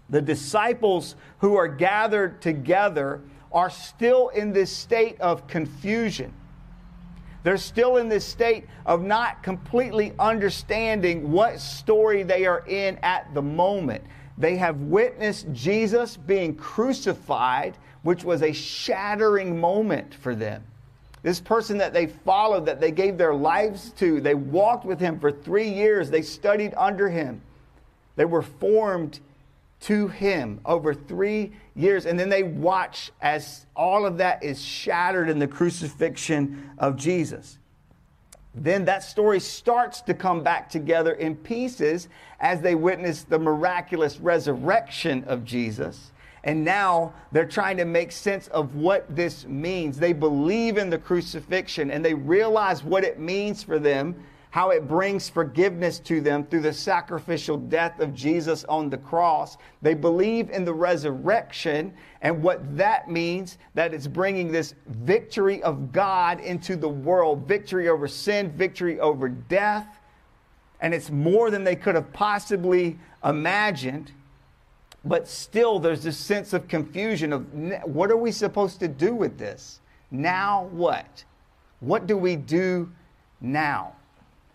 The 0.10 0.22
disciples 0.22 1.16
who 1.40 1.56
are 1.56 1.68
gathered 1.68 2.42
together 2.42 3.22
are 3.52 3.70
still 3.70 4.30
in 4.30 4.54
this 4.54 4.72
state 4.72 5.20
of 5.20 5.48
confusion. 5.48 6.34
They're 7.44 7.58
still 7.58 7.98
in 7.98 8.10
this 8.10 8.26
state 8.26 8.66
of 8.86 9.04
not 9.04 9.44
completely 9.44 10.14
understanding 10.20 11.32
what 11.32 11.60
story 11.60 12.24
they 12.24 12.46
are 12.46 12.66
in 12.68 12.98
at 13.02 13.34
the 13.34 13.42
moment. 13.42 14.04
They 14.40 14.56
have 14.56 14.78
witnessed 14.78 15.52
Jesus 15.52 16.16
being 16.16 16.56
crucified, 16.56 17.78
which 18.04 18.24
was 18.24 18.42
a 18.42 18.54
shattering 18.54 19.60
moment 19.60 20.16
for 20.16 20.34
them. 20.34 20.64
This 21.22 21.42
person 21.42 21.78
that 21.80 21.94
they 21.94 22.08
followed, 22.08 22.66
that 22.66 22.80
they 22.80 22.92
gave 22.92 23.18
their 23.18 23.36
lives 23.36 23.92
to, 23.98 24.22
they 24.22 24.36
walked 24.36 24.86
with 24.86 25.02
him 25.02 25.20
for 25.20 25.32
three 25.32 25.70
years, 25.70 26.10
they 26.10 26.22
studied 26.22 26.74
under 26.78 27.10
him, 27.10 27.42
they 28.16 28.24
were 28.24 28.42
formed 28.42 29.20
to 29.82 30.08
him 30.08 30.60
over 30.66 30.94
three 30.94 31.52
years. 31.76 32.06
And 32.06 32.20
then 32.20 32.30
they 32.30 32.44
watch 32.44 33.12
as 33.22 33.66
all 33.76 34.06
of 34.06 34.18
that 34.18 34.44
is 34.44 34.62
shattered 34.62 35.30
in 35.30 35.40
the 35.40 35.48
crucifixion 35.48 36.72
of 36.78 36.98
Jesus. 36.98 37.59
Then 38.56 38.86
that 38.86 39.04
story 39.04 39.40
starts 39.40 40.02
to 40.02 40.14
come 40.14 40.42
back 40.44 40.70
together 40.70 41.14
in 41.14 41.36
pieces 41.36 42.10
as 42.40 42.62
they 42.62 42.76
witness 42.76 43.24
the 43.24 43.40
miraculous 43.40 44.20
resurrection 44.20 45.24
of 45.26 45.46
Jesus. 45.46 46.12
And 46.44 46.64
now 46.64 47.14
they're 47.32 47.46
trying 47.46 47.78
to 47.78 47.86
make 47.86 48.12
sense 48.12 48.48
of 48.48 48.76
what 48.76 49.14
this 49.14 49.46
means. 49.46 49.98
They 49.98 50.14
believe 50.14 50.78
in 50.78 50.90
the 50.90 50.98
crucifixion 50.98 51.92
and 51.92 52.04
they 52.04 52.14
realize 52.14 52.84
what 52.84 53.04
it 53.04 53.20
means 53.20 53.62
for 53.62 53.78
them 53.78 54.16
how 54.52 54.72
it 54.72 54.88
brings 54.88 55.30
forgiveness 55.30 56.00
to 56.00 56.22
them 56.22 56.44
through 56.46 56.62
the 56.62 56.74
sacrificial 56.74 57.56
death 57.56 58.00
of 58.00 58.16
Jesus 58.16 58.64
on 58.66 58.90
the 58.90 58.98
cross. 58.98 59.58
They 59.82 59.94
believe 59.94 60.50
in 60.50 60.66
the 60.66 60.74
resurrection 60.74 61.94
and 62.22 62.42
what 62.42 62.76
that 62.76 63.10
means 63.10 63.60
that 63.76 63.94
it's 63.94 64.08
bringing 64.08 64.52
this 64.52 64.74
victory 64.88 65.62
of 65.62 65.92
God 65.92 66.40
into 66.40 66.76
the 66.76 66.90
world 66.90 67.48
victory 67.48 67.90
over 67.90 68.08
sin, 68.08 68.52
victory 68.52 69.00
over 69.00 69.30
death. 69.30 70.00
And 70.82 70.94
it's 70.94 71.12
more 71.12 71.52
than 71.52 71.64
they 71.64 71.76
could 71.76 71.96
have 71.96 72.12
possibly 72.12 72.98
imagined. 73.24 74.12
But 75.06 75.28
still, 75.28 75.78
there's 75.80 76.04
this 76.04 76.18
sense 76.18 76.54
of 76.54 76.68
confusion 76.68 77.34
of 77.34 77.46
what 77.84 78.10
are 78.10 78.18
we 78.18 78.32
supposed 78.32 78.80
to 78.80 78.88
do 78.88 79.14
with 79.14 79.38
this? 79.38 79.80
Now 80.10 80.70
what? 80.72 81.24
What 81.82 82.08
do 82.08 82.18
we 82.18 82.36
do 82.36 82.92
now? 83.40 83.94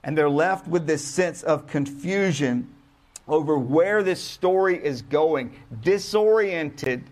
And 0.04 0.16
they're 0.16 0.28
left 0.28 0.68
with 0.68 0.86
this 0.86 1.02
sense 1.02 1.42
of 1.42 1.66
confusion 1.66 2.68
over 3.26 3.58
where 3.58 4.02
this 4.02 4.22
story 4.22 4.76
is 4.76 5.00
going, 5.00 5.56
disoriented 5.80 7.02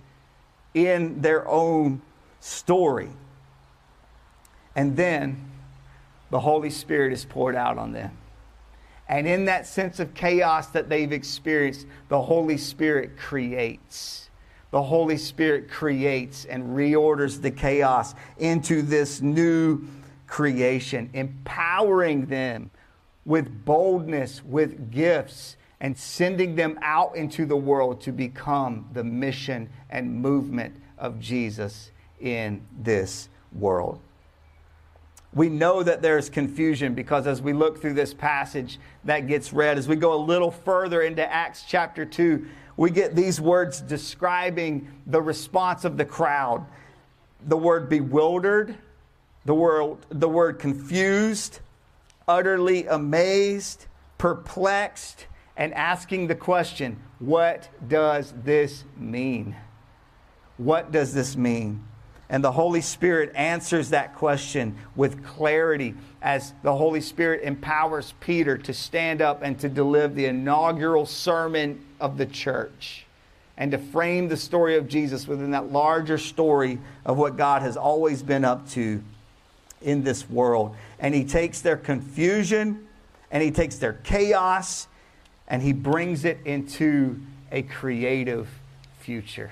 in 0.74 1.22
their 1.22 1.48
own 1.48 2.02
story. 2.40 3.08
And 4.76 4.94
then 4.94 5.50
the 6.30 6.40
Holy 6.40 6.68
Spirit 6.68 7.14
is 7.14 7.24
poured 7.24 7.56
out 7.56 7.78
on 7.78 7.92
them. 7.92 8.16
And 9.08 9.26
in 9.26 9.46
that 9.46 9.66
sense 9.66 9.98
of 9.98 10.12
chaos 10.12 10.68
that 10.68 10.90
they've 10.90 11.12
experienced, 11.12 11.86
the 12.08 12.20
Holy 12.20 12.58
Spirit 12.58 13.16
creates. 13.16 14.28
The 14.70 14.82
Holy 14.82 15.16
Spirit 15.16 15.70
creates 15.70 16.44
and 16.44 16.76
reorders 16.76 17.40
the 17.40 17.50
chaos 17.50 18.14
into 18.38 18.82
this 18.82 19.22
new 19.22 19.86
creation, 20.26 21.10
empowering 21.12 22.26
them 22.26 22.70
with 23.24 23.64
boldness, 23.64 24.42
with 24.44 24.90
gifts, 24.90 25.56
and 25.80 25.96
sending 25.96 26.54
them 26.54 26.78
out 26.82 27.16
into 27.16 27.44
the 27.44 27.56
world 27.56 28.00
to 28.02 28.12
become 28.12 28.88
the 28.92 29.02
mission 29.02 29.68
and 29.90 30.14
movement 30.14 30.74
of 30.98 31.18
Jesus 31.18 31.90
in 32.20 32.62
this 32.80 33.28
world. 33.52 34.00
We 35.34 35.48
know 35.48 35.82
that 35.82 36.02
there's 36.02 36.28
confusion 36.28 36.94
because 36.94 37.26
as 37.26 37.40
we 37.40 37.52
look 37.52 37.80
through 37.80 37.94
this 37.94 38.12
passage 38.12 38.78
that 39.04 39.26
gets 39.26 39.52
read, 39.52 39.78
as 39.78 39.88
we 39.88 39.96
go 39.96 40.14
a 40.14 40.22
little 40.22 40.50
further 40.50 41.02
into 41.02 41.26
Acts 41.32 41.64
chapter 41.66 42.04
2, 42.04 42.46
we 42.76 42.90
get 42.90 43.16
these 43.16 43.40
words 43.40 43.80
describing 43.80 44.88
the 45.06 45.20
response 45.20 45.84
of 45.84 45.96
the 45.96 46.04
crowd 46.04 46.64
the 47.46 47.56
word 47.56 47.88
bewildered, 47.88 48.76
the 49.44 49.54
word, 49.54 49.98
the 50.10 50.28
word 50.28 50.58
confused, 50.58 51.60
utterly 52.32 52.86
amazed, 52.86 53.86
perplexed, 54.16 55.26
and 55.56 55.74
asking 55.74 56.28
the 56.28 56.34
question 56.34 56.98
what 57.18 57.68
does 57.86 58.32
this 58.42 58.84
mean? 58.96 59.54
What 60.56 60.90
does 60.90 61.12
this 61.12 61.36
mean? 61.36 61.84
And 62.30 62.42
the 62.42 62.52
Holy 62.52 62.80
Spirit 62.80 63.32
answers 63.34 63.90
that 63.90 64.14
question 64.14 64.76
with 64.96 65.22
clarity 65.22 65.94
as 66.22 66.54
the 66.62 66.74
Holy 66.74 67.02
Spirit 67.02 67.42
empowers 67.42 68.14
Peter 68.20 68.56
to 68.56 68.72
stand 68.72 69.20
up 69.20 69.42
and 69.42 69.60
to 69.60 69.68
deliver 69.68 70.14
the 70.14 70.24
inaugural 70.24 71.04
sermon 71.04 71.84
of 72.00 72.16
the 72.16 72.26
church 72.26 73.04
and 73.58 73.70
to 73.72 73.78
frame 73.78 74.28
the 74.28 74.36
story 74.38 74.76
of 74.78 74.88
Jesus 74.88 75.28
within 75.28 75.50
that 75.50 75.70
larger 75.70 76.16
story 76.16 76.78
of 77.04 77.18
what 77.18 77.36
God 77.36 77.60
has 77.60 77.76
always 77.76 78.22
been 78.22 78.46
up 78.46 78.66
to 78.70 79.02
in 79.82 80.04
this 80.04 80.28
world. 80.28 80.76
And 80.98 81.14
he 81.14 81.24
takes 81.24 81.60
their 81.60 81.76
confusion 81.76 82.86
and 83.30 83.42
he 83.42 83.50
takes 83.50 83.76
their 83.76 83.94
chaos 83.94 84.88
and 85.48 85.62
he 85.62 85.72
brings 85.72 86.24
it 86.24 86.38
into 86.44 87.20
a 87.50 87.62
creative 87.62 88.48
future. 89.00 89.50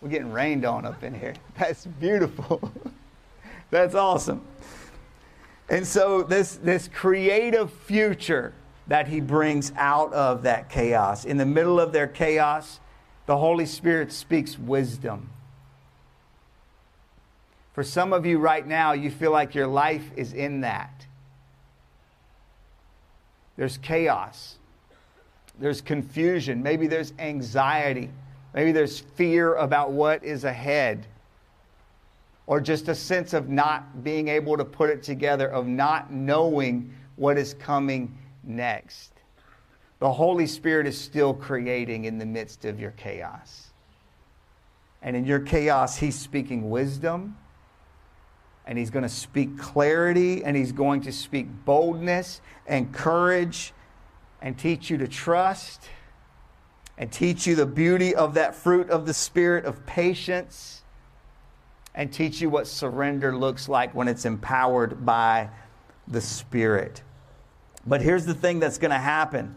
We're 0.00 0.10
getting 0.10 0.32
rained 0.32 0.64
on 0.64 0.84
up 0.84 1.02
in 1.02 1.14
here. 1.14 1.34
That's 1.58 1.86
beautiful. 1.86 2.72
That's 3.70 3.94
awesome. 3.94 4.42
And 5.68 5.84
so 5.86 6.22
this 6.22 6.56
this 6.56 6.88
creative 6.88 7.72
future 7.72 8.52
that 8.86 9.08
he 9.08 9.20
brings 9.20 9.72
out 9.76 10.12
of 10.12 10.42
that 10.42 10.70
chaos. 10.70 11.24
In 11.24 11.38
the 11.38 11.46
middle 11.46 11.80
of 11.80 11.92
their 11.92 12.06
chaos, 12.06 12.78
the 13.26 13.36
Holy 13.36 13.66
Spirit 13.66 14.12
speaks 14.12 14.56
wisdom 14.56 15.30
for 17.76 17.84
some 17.84 18.14
of 18.14 18.24
you 18.24 18.38
right 18.38 18.66
now, 18.66 18.94
you 18.94 19.10
feel 19.10 19.30
like 19.30 19.54
your 19.54 19.66
life 19.66 20.10
is 20.16 20.32
in 20.32 20.62
that. 20.62 21.04
There's 23.58 23.76
chaos, 23.76 24.56
there's 25.58 25.82
confusion, 25.82 26.62
maybe 26.62 26.86
there's 26.86 27.12
anxiety, 27.18 28.08
maybe 28.54 28.72
there's 28.72 29.00
fear 29.00 29.56
about 29.56 29.92
what 29.92 30.24
is 30.24 30.44
ahead, 30.44 31.06
or 32.46 32.62
just 32.62 32.88
a 32.88 32.94
sense 32.94 33.34
of 33.34 33.50
not 33.50 34.02
being 34.02 34.28
able 34.28 34.56
to 34.56 34.64
put 34.64 34.88
it 34.88 35.02
together, 35.02 35.46
of 35.46 35.66
not 35.66 36.10
knowing 36.10 36.90
what 37.16 37.36
is 37.36 37.52
coming 37.52 38.16
next. 38.42 39.12
The 39.98 40.10
Holy 40.10 40.46
Spirit 40.46 40.86
is 40.86 40.98
still 40.98 41.34
creating 41.34 42.06
in 42.06 42.16
the 42.16 42.24
midst 42.24 42.64
of 42.64 42.80
your 42.80 42.92
chaos. 42.92 43.66
And 45.02 45.14
in 45.14 45.26
your 45.26 45.40
chaos, 45.40 45.98
He's 45.98 46.18
speaking 46.18 46.70
wisdom 46.70 47.36
and 48.66 48.76
he's 48.76 48.90
going 48.90 49.04
to 49.04 49.08
speak 49.08 49.58
clarity 49.58 50.44
and 50.44 50.56
he's 50.56 50.72
going 50.72 51.00
to 51.02 51.12
speak 51.12 51.46
boldness 51.64 52.40
and 52.66 52.92
courage 52.92 53.72
and 54.42 54.58
teach 54.58 54.90
you 54.90 54.98
to 54.98 55.06
trust 55.06 55.88
and 56.98 57.12
teach 57.12 57.46
you 57.46 57.54
the 57.54 57.66
beauty 57.66 58.14
of 58.14 58.34
that 58.34 58.54
fruit 58.54 58.90
of 58.90 59.06
the 59.06 59.14
spirit 59.14 59.64
of 59.64 59.86
patience 59.86 60.82
and 61.94 62.12
teach 62.12 62.40
you 62.40 62.50
what 62.50 62.66
surrender 62.66 63.36
looks 63.36 63.68
like 63.68 63.94
when 63.94 64.08
it's 64.08 64.24
empowered 64.24 65.06
by 65.06 65.48
the 66.08 66.20
spirit. 66.20 67.02
But 67.86 68.02
here's 68.02 68.26
the 68.26 68.34
thing 68.34 68.58
that's 68.58 68.78
going 68.78 68.90
to 68.90 68.98
happen. 68.98 69.54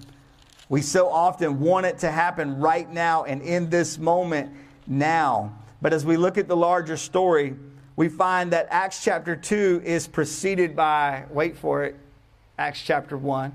We 0.69 0.81
so 0.81 1.09
often 1.09 1.59
want 1.59 1.87
it 1.87 1.99
to 1.99 2.11
happen 2.11 2.59
right 2.59 2.89
now 2.89 3.23
and 3.23 3.41
in 3.41 3.69
this 3.69 3.97
moment 3.97 4.53
now. 4.85 5.57
But 5.81 5.93
as 5.93 6.05
we 6.05 6.15
look 6.15 6.37
at 6.37 6.47
the 6.47 6.55
larger 6.55 6.95
story, 6.95 7.55
we 7.99 8.07
find 8.07 8.53
that 8.53 8.65
Acts 8.69 9.03
chapter 9.03 9.35
2 9.35 9.81
is 9.83 10.07
preceded 10.07 10.73
by, 10.73 11.25
wait 11.31 11.57
for 11.57 11.83
it, 11.83 11.97
Acts 12.57 12.81
chapter 12.81 13.17
1. 13.17 13.51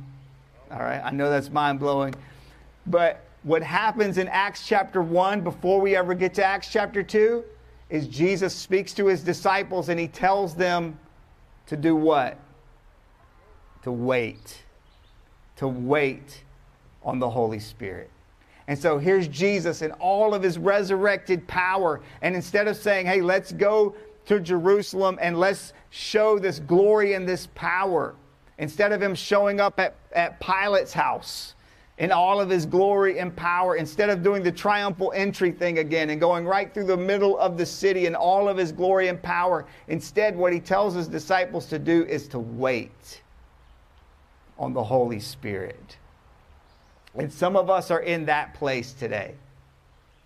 All 0.70 0.80
right, 0.80 1.00
I 1.02 1.12
know 1.12 1.30
that's 1.30 1.48
mind 1.48 1.80
blowing. 1.80 2.14
But 2.86 3.24
what 3.42 3.62
happens 3.62 4.18
in 4.18 4.28
Acts 4.28 4.66
chapter 4.66 5.00
1 5.00 5.40
before 5.40 5.80
we 5.80 5.96
ever 5.96 6.12
get 6.12 6.34
to 6.34 6.44
Acts 6.44 6.68
chapter 6.70 7.02
2 7.02 7.42
is 7.88 8.06
Jesus 8.06 8.54
speaks 8.54 8.92
to 8.92 9.06
his 9.06 9.22
disciples 9.22 9.88
and 9.88 9.98
he 9.98 10.08
tells 10.08 10.54
them 10.54 10.98
to 11.64 11.74
do 11.74 11.96
what? 11.96 12.36
To 13.84 13.92
wait. 13.92 14.62
To 15.56 15.68
wait 15.68 16.42
on 17.02 17.18
the 17.18 17.30
Holy 17.30 17.60
Spirit. 17.60 18.10
And 18.66 18.78
so 18.78 18.98
here's 18.98 19.28
Jesus 19.28 19.82
in 19.82 19.92
all 19.92 20.34
of 20.34 20.42
his 20.42 20.58
resurrected 20.58 21.46
power. 21.46 22.00
And 22.22 22.34
instead 22.34 22.66
of 22.68 22.76
saying, 22.76 23.06
hey, 23.06 23.20
let's 23.20 23.52
go 23.52 23.94
to 24.26 24.40
Jerusalem 24.40 25.18
and 25.20 25.38
let's 25.38 25.72
show 25.90 26.38
this 26.38 26.58
glory 26.60 27.14
and 27.14 27.28
this 27.28 27.48
power, 27.54 28.14
instead 28.58 28.92
of 28.92 29.02
him 29.02 29.14
showing 29.14 29.60
up 29.60 29.78
at, 29.78 29.94
at 30.12 30.40
Pilate's 30.40 30.92
house 30.92 31.54
in 31.98 32.10
all 32.10 32.40
of 32.40 32.50
his 32.50 32.66
glory 32.66 33.20
and 33.20 33.34
power, 33.36 33.76
instead 33.76 34.10
of 34.10 34.22
doing 34.22 34.42
the 34.42 34.50
triumphal 34.50 35.12
entry 35.14 35.52
thing 35.52 35.78
again 35.78 36.10
and 36.10 36.20
going 36.20 36.44
right 36.44 36.74
through 36.74 36.86
the 36.86 36.96
middle 36.96 37.38
of 37.38 37.56
the 37.56 37.64
city 37.64 38.06
in 38.06 38.16
all 38.16 38.48
of 38.48 38.56
his 38.56 38.72
glory 38.72 39.08
and 39.08 39.22
power, 39.22 39.64
instead, 39.86 40.36
what 40.36 40.52
he 40.52 40.58
tells 40.58 40.94
his 40.94 41.06
disciples 41.06 41.66
to 41.66 41.78
do 41.78 42.04
is 42.06 42.26
to 42.28 42.40
wait 42.40 43.22
on 44.58 44.72
the 44.72 44.82
Holy 44.82 45.20
Spirit. 45.20 45.96
And 47.14 47.32
some 47.32 47.54
of 47.54 47.70
us 47.70 47.92
are 47.92 48.00
in 48.00 48.26
that 48.26 48.54
place 48.54 48.92
today 48.92 49.34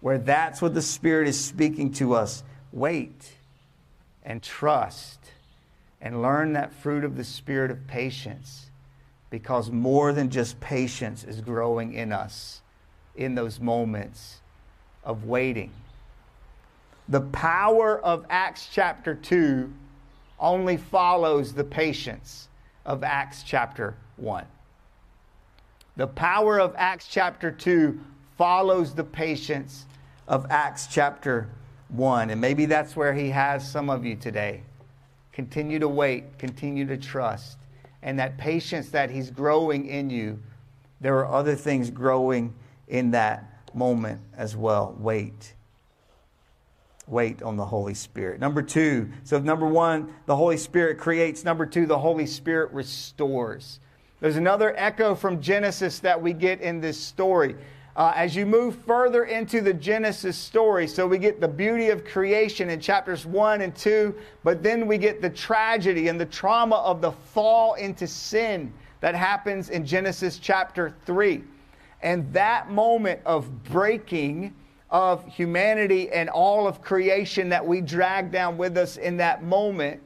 where 0.01 0.17
that's 0.17 0.63
what 0.63 0.73
the 0.73 0.81
Spirit 0.81 1.29
is 1.29 1.39
speaking 1.39 1.93
to 1.93 2.15
us. 2.15 2.45
Wait 2.73 3.38
and 4.29 4.43
trust 4.43 5.19
and 6.03 6.21
learn 6.23 6.53
that 6.53 6.71
fruit 6.73 7.03
of 7.03 7.17
the 7.17 7.25
Spirit 7.25 7.71
of 7.71 7.87
patience 7.89 8.71
because 9.31 9.71
more 9.71 10.13
than 10.13 10.29
just 10.29 10.61
patience 10.61 11.25
is 11.25 11.41
growing 11.41 11.95
in 11.95 12.13
us 12.13 12.61
in 13.17 13.35
those 13.35 13.59
moments 13.59 14.41
of 15.03 15.25
waiting. 15.25 15.73
The 17.09 17.23
power 17.23 17.99
of 17.99 18.27
Acts 18.29 18.69
chapter 18.71 19.15
2 19.15 19.73
only 20.39 20.77
follows 20.77 21.55
the 21.55 21.65
patience 21.65 22.49
of 22.85 23.03
Acts 23.03 23.43
chapter 23.43 23.97
1. 24.17 24.45
The 25.97 26.07
power 26.07 26.61
of 26.61 26.75
Acts 26.77 27.09
chapter 27.11 27.51
2 27.51 27.99
follows 28.37 28.95
the 28.95 29.05
patience 29.05 29.87
of 30.29 30.47
Acts 30.51 30.87
chapter 30.87 31.49
1. 31.89 32.31
And 32.31 32.41
maybe 32.41 32.67
that's 32.67 32.97
where 32.97 33.15
he 33.15 33.31
has 33.31 33.69
some 33.69 33.91
of 33.91 34.05
you 34.05 34.17
today. 34.17 34.63
Continue 35.33 35.79
to 35.79 35.89
wait, 35.89 36.39
continue 36.39 36.87
to 36.87 36.97
trust. 36.97 37.59
And 38.03 38.19
that 38.19 38.39
patience 38.39 38.91
that 38.91 39.11
he's 39.11 39.31
growing 39.31 39.87
in 39.87 40.11
you, 40.11 40.41
there 41.01 41.19
are 41.19 41.27
other 41.27 41.55
things 41.55 41.91
growing 41.91 42.55
in 42.89 43.11
that 43.13 43.45
moment 43.75 44.21
as 44.37 44.57
well. 44.57 44.97
Wait. 44.99 45.55
Wait 47.07 47.43
on 47.43 47.57
the 47.57 47.65
Holy 47.65 47.95
Spirit. 47.95 48.39
Number 48.39 48.63
two, 48.63 49.11
so 49.25 49.39
number 49.39 49.67
one, 49.67 50.13
the 50.27 50.37
Holy 50.37 50.57
Spirit 50.57 50.99
creates. 50.99 51.45
Number 51.45 51.65
two, 51.65 51.87
the 51.87 51.99
Holy 51.99 52.27
Spirit 52.27 52.71
restores. 52.73 53.81
There's 54.21 54.37
another 54.37 54.75
echo 54.77 55.15
from 55.15 55.41
Genesis 55.41 56.01
that 56.01 56.21
we 56.21 56.33
get 56.33 56.61
in 56.61 56.81
this 56.81 57.01
story. 57.01 57.55
Uh, 57.99 58.13
as 58.15 58.37
you 58.37 58.47
move 58.47 58.77
further 58.87 59.25
into 59.25 59.61
the 59.61 59.75
Genesis 59.75 60.37
story, 60.37 60.87
so 60.87 61.05
we 61.05 61.19
get 61.19 61.41
the 61.41 61.49
beauty 61.49 61.89
of 61.89 62.05
creation 62.05 62.71
in 62.71 62.79
chapters 62.79 63.27
1 63.27 63.61
and 63.61 63.75
2, 63.75 64.15
but 64.45 64.63
then 64.63 64.87
we 64.87 64.97
get 64.97 65.21
the 65.21 65.29
tragedy 65.29 66.07
and 66.07 66.21
the 66.21 66.27
trauma 66.27 66.77
of 66.77 67.01
the 67.01 67.11
fall 67.11 67.75
into 67.75 68.07
sin 68.07 68.73
that 69.01 69.17
happens 69.17 69.71
in 69.71 69.85
Genesis 69.85 70.39
chapter 70.39 70.95
3. 71.07 71.43
And 72.01 72.33
that 72.33 72.71
moment 72.71 73.21
of 73.27 73.65
breaking 73.65 74.55
of 74.91 75.27
humanity 75.27 76.09
and 76.11 76.31
all 76.31 76.69
of 76.69 76.81
creation 76.81 77.49
that 77.49 77.67
we 77.67 77.81
drag 77.81 78.31
down 78.31 78.57
with 78.57 78.79
us 78.79 78.97
in 78.97 79.17
that 79.17 79.43
moment 79.43 80.01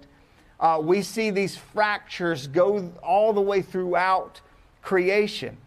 uh, 0.60 0.80
we 0.80 1.02
see 1.02 1.28
these 1.28 1.56
fractures 1.56 2.46
go 2.46 2.90
all 3.02 3.34
the 3.34 3.40
way 3.40 3.60
throughout 3.60 4.40
creation. 4.80 5.58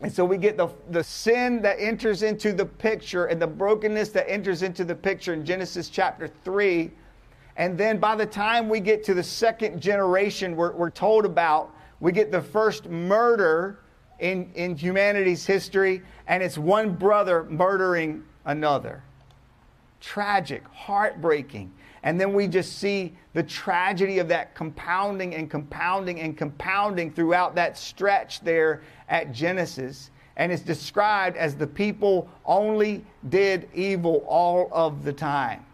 And 0.00 0.12
so 0.12 0.24
we 0.24 0.36
get 0.36 0.56
the, 0.56 0.68
the 0.90 1.02
sin 1.02 1.62
that 1.62 1.76
enters 1.80 2.22
into 2.22 2.52
the 2.52 2.66
picture 2.66 3.26
and 3.26 3.40
the 3.40 3.46
brokenness 3.46 4.10
that 4.10 4.30
enters 4.30 4.62
into 4.62 4.84
the 4.84 4.94
picture 4.94 5.32
in 5.32 5.44
Genesis 5.44 5.88
chapter 5.88 6.28
3. 6.28 6.90
And 7.56 7.78
then 7.78 7.98
by 7.98 8.14
the 8.14 8.26
time 8.26 8.68
we 8.68 8.80
get 8.80 9.02
to 9.04 9.14
the 9.14 9.22
second 9.22 9.80
generation 9.80 10.54
we're, 10.54 10.72
we're 10.72 10.90
told 10.90 11.24
about, 11.24 11.74
we 12.00 12.12
get 12.12 12.30
the 12.30 12.42
first 12.42 12.90
murder 12.90 13.78
in, 14.18 14.50
in 14.54 14.76
humanity's 14.76 15.46
history, 15.46 16.02
and 16.26 16.42
it's 16.42 16.58
one 16.58 16.94
brother 16.94 17.44
murdering 17.44 18.22
another. 18.44 19.02
Tragic, 20.00 20.62
heartbreaking. 20.68 21.72
And 22.02 22.20
then 22.20 22.32
we 22.32 22.46
just 22.46 22.78
see 22.78 23.14
the 23.32 23.42
tragedy 23.42 24.18
of 24.18 24.28
that 24.28 24.54
compounding 24.54 25.34
and 25.34 25.50
compounding 25.50 26.20
and 26.20 26.36
compounding 26.36 27.12
throughout 27.12 27.54
that 27.56 27.76
stretch 27.76 28.40
there 28.40 28.82
at 29.08 29.32
Genesis. 29.32 30.10
And 30.36 30.52
it's 30.52 30.62
described 30.62 31.36
as 31.36 31.54
the 31.54 31.66
people 31.66 32.28
only 32.44 33.04
did 33.28 33.68
evil 33.74 34.24
all 34.28 34.68
of 34.72 35.04
the 35.04 35.12
time. 35.12 35.64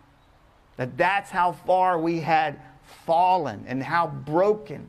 That 0.76 0.96
that's 0.96 1.30
how 1.30 1.52
far 1.52 1.98
we 1.98 2.20
had 2.20 2.60
fallen 3.04 3.64
and 3.66 3.82
how 3.82 4.06
broken 4.06 4.88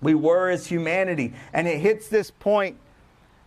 we 0.00 0.14
were 0.14 0.50
as 0.50 0.66
humanity. 0.66 1.32
And 1.52 1.66
it 1.66 1.78
hits 1.78 2.08
this 2.08 2.30
point 2.30 2.78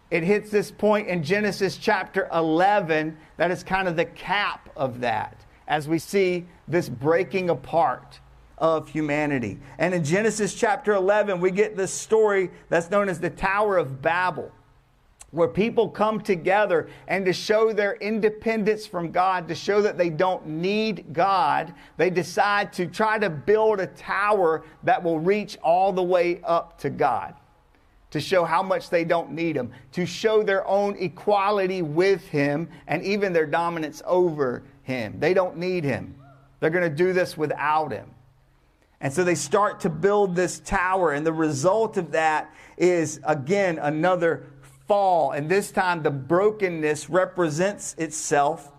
it 0.09 0.23
hits 0.23 0.49
this 0.49 0.71
point 0.71 1.09
in 1.09 1.21
Genesis 1.21 1.75
chapter 1.75 2.29
11 2.31 3.17
that 3.35 3.51
is 3.51 3.61
kind 3.61 3.89
of 3.89 3.97
the 3.97 4.05
cap 4.05 4.69
of 4.75 5.01
that 5.01 5.35
as 5.67 5.87
we 5.87 5.99
see 5.99 6.45
this 6.67 6.89
breaking 6.89 7.49
apart 7.49 8.19
of 8.57 8.89
humanity. 8.89 9.59
And 9.77 9.93
in 9.93 10.03
Genesis 10.03 10.53
chapter 10.53 10.93
11, 10.93 11.39
we 11.39 11.51
get 11.51 11.75
this 11.77 11.93
story 11.93 12.49
that's 12.69 12.89
known 12.89 13.09
as 13.09 13.19
the 13.19 13.29
Tower 13.29 13.77
of 13.77 14.01
Babel, 14.01 14.51
where 15.31 15.47
people 15.47 15.89
come 15.89 16.21
together 16.21 16.89
and 17.07 17.25
to 17.25 17.33
show 17.33 17.73
their 17.73 17.95
independence 17.95 18.87
from 18.87 19.11
God, 19.11 19.47
to 19.49 19.55
show 19.55 19.81
that 19.81 19.97
they 19.97 20.09
don't 20.09 20.47
need 20.47 21.13
God, 21.13 21.73
they 21.97 22.09
decide 22.09 22.73
to 22.73 22.87
try 22.87 23.19
to 23.19 23.29
build 23.29 23.79
a 23.79 23.87
tower 23.87 24.63
that 24.83 25.03
will 25.03 25.19
reach 25.19 25.57
all 25.61 25.91
the 25.91 26.03
way 26.03 26.41
up 26.43 26.79
to 26.79 26.89
God. 26.89 27.35
To 28.17 28.21
show 28.21 28.45
how 28.45 28.63
much 28.63 28.89
they 28.89 29.05
don't 29.05 29.29
need 29.33 29.55
him, 29.55 29.71
to 29.91 30.03
show 30.03 30.41
their 30.41 30.67
own 30.67 30.95
equality 30.97 31.83
with 31.83 32.27
him 32.27 32.67
and 32.87 33.03
even 33.03 33.31
their 33.31 33.45
dominance 33.45 34.01
over 34.07 34.63
him. 34.81 35.19
They 35.19 35.35
don't 35.35 35.55
need 35.55 35.83
him. 35.83 36.15
They're 36.59 36.71
going 36.71 36.89
to 36.89 36.95
do 36.95 37.13
this 37.13 37.37
without 37.37 37.91
him. 37.91 38.09
And 39.01 39.13
so 39.13 39.23
they 39.23 39.35
start 39.35 39.81
to 39.81 39.89
build 39.91 40.35
this 40.35 40.59
tower, 40.61 41.11
and 41.11 41.23
the 41.23 41.31
result 41.31 41.97
of 41.97 42.09
that 42.13 42.51
is, 42.75 43.19
again, 43.23 43.77
another 43.77 44.47
fall. 44.87 45.33
And 45.33 45.47
this 45.47 45.69
time, 45.69 46.01
the 46.01 46.09
brokenness 46.09 47.11
represents 47.11 47.93
itself 47.99 48.71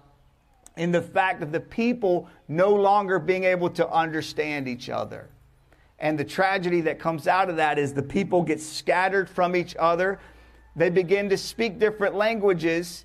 in 0.76 0.90
the 0.90 1.02
fact 1.02 1.44
of 1.44 1.52
the 1.52 1.60
people 1.60 2.28
no 2.48 2.74
longer 2.74 3.20
being 3.20 3.44
able 3.44 3.70
to 3.70 3.88
understand 3.88 4.66
each 4.66 4.90
other. 4.90 5.28
And 5.98 6.18
the 6.18 6.24
tragedy 6.24 6.80
that 6.82 6.98
comes 6.98 7.26
out 7.26 7.50
of 7.50 7.56
that 7.56 7.78
is 7.78 7.92
the 7.92 8.02
people 8.02 8.42
get 8.42 8.60
scattered 8.60 9.28
from 9.28 9.56
each 9.56 9.74
other. 9.76 10.20
They 10.76 10.90
begin 10.90 11.28
to 11.30 11.36
speak 11.36 11.78
different 11.78 12.14
languages, 12.14 13.04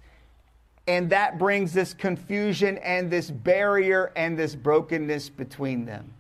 and 0.88 1.10
that 1.10 1.40
brings 1.40 1.74
this 1.74 1.94
confusion 1.94 2.78
and 2.80 3.10
this 3.10 3.32
barrier 3.32 4.12
and 4.16 4.38
this 4.38 4.54
brokenness 4.54 5.30
between 5.30 5.86
them. 5.86 6.14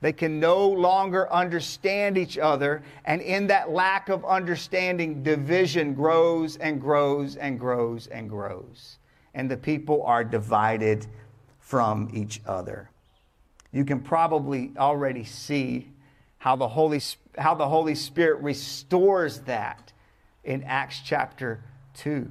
They 0.00 0.12
can 0.12 0.38
no 0.38 0.68
longer 0.68 1.32
understand 1.32 2.16
each 2.16 2.38
other. 2.38 2.82
And 3.04 3.20
in 3.20 3.48
that 3.48 3.70
lack 3.70 4.08
of 4.08 4.24
understanding, 4.24 5.22
division 5.22 5.94
grows 5.94 6.56
and 6.56 6.80
grows 6.80 7.34
and 7.34 7.58
grows 7.58 8.06
and 8.06 8.28
grows. 8.28 8.98
And 9.34 9.50
the 9.50 9.56
people 9.56 10.04
are 10.04 10.22
divided 10.22 11.06
from 11.58 12.08
each 12.12 12.40
other. 12.46 12.90
You 13.72 13.84
can 13.84 14.00
probably 14.00 14.72
already 14.76 15.24
see 15.24 15.88
how 16.38 16.56
the 16.56 16.68
Holy, 16.68 17.00
how 17.36 17.54
the 17.54 17.68
Holy 17.68 17.94
Spirit 17.94 18.42
restores 18.42 19.40
that 19.40 19.92
in 20.44 20.62
Acts 20.62 21.00
chapter 21.04 21.60
2 21.94 22.30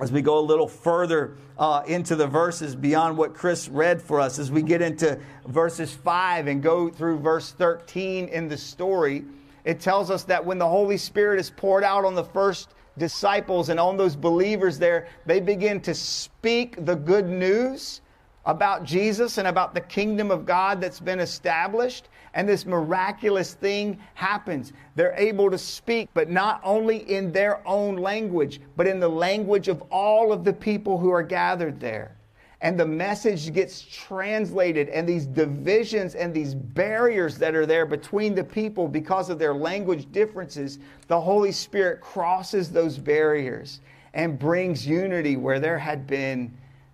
as 0.00 0.10
we 0.10 0.22
go 0.22 0.38
a 0.38 0.40
little 0.40 0.66
further 0.66 1.36
uh, 1.58 1.82
into 1.86 2.16
the 2.16 2.26
verses 2.26 2.74
beyond 2.74 3.16
what 3.16 3.34
Chris 3.34 3.68
read 3.68 4.00
for 4.00 4.18
us, 4.18 4.38
as 4.38 4.50
we 4.50 4.62
get 4.62 4.80
into 4.80 5.18
verses 5.46 5.92
5 5.92 6.46
and 6.46 6.62
go 6.62 6.88
through 6.88 7.18
verse 7.18 7.52
13 7.52 8.28
in 8.28 8.48
the 8.48 8.56
story, 8.56 9.24
it 9.64 9.78
tells 9.78 10.10
us 10.10 10.24
that 10.24 10.44
when 10.44 10.58
the 10.58 10.66
Holy 10.66 10.96
Spirit 10.96 11.38
is 11.38 11.50
poured 11.50 11.84
out 11.84 12.04
on 12.04 12.14
the 12.14 12.24
first 12.24 12.70
disciples 12.96 13.68
and 13.68 13.78
on 13.78 13.98
those 13.98 14.16
believers 14.16 14.78
there, 14.78 15.06
they 15.26 15.38
begin 15.38 15.80
to 15.80 15.94
speak 15.94 16.82
the 16.86 16.94
good 16.94 17.28
news 17.28 18.00
about 18.46 18.84
Jesus 18.84 19.38
and 19.38 19.48
about 19.48 19.74
the 19.74 19.80
kingdom 19.80 20.30
of 20.30 20.46
God 20.46 20.80
that's 20.80 21.00
been 21.00 21.20
established. 21.20 22.08
And 22.34 22.48
this 22.48 22.64
miraculous 22.64 23.54
thing 23.54 23.98
happens. 24.14 24.72
They're 24.94 25.14
able 25.16 25.50
to 25.50 25.58
speak, 25.58 26.08
but 26.14 26.30
not 26.30 26.60
only 26.62 26.98
in 27.10 27.32
their 27.32 27.66
own 27.66 27.96
language, 27.96 28.60
but 28.76 28.86
in 28.86 29.00
the 29.00 29.08
language 29.08 29.68
of 29.68 29.82
all 29.90 30.32
of 30.32 30.44
the 30.44 30.52
people 30.52 30.96
who 30.96 31.10
are 31.10 31.22
gathered 31.22 31.80
there. 31.80 32.16
And 32.62 32.78
the 32.78 32.86
message 32.86 33.52
gets 33.54 33.80
translated, 33.80 34.90
and 34.90 35.08
these 35.08 35.24
divisions 35.24 36.14
and 36.14 36.32
these 36.32 36.54
barriers 36.54 37.38
that 37.38 37.54
are 37.54 37.64
there 37.64 37.86
between 37.86 38.34
the 38.34 38.44
people 38.44 38.86
because 38.86 39.30
of 39.30 39.38
their 39.38 39.54
language 39.54 40.12
differences, 40.12 40.78
the 41.08 41.20
Holy 41.20 41.52
Spirit 41.52 42.02
crosses 42.02 42.70
those 42.70 42.98
barriers 42.98 43.80
and 44.12 44.38
brings 44.38 44.86
unity 44.86 45.36
where 45.36 45.58
there 45.58 45.78
had 45.78 46.06
been 46.06 46.52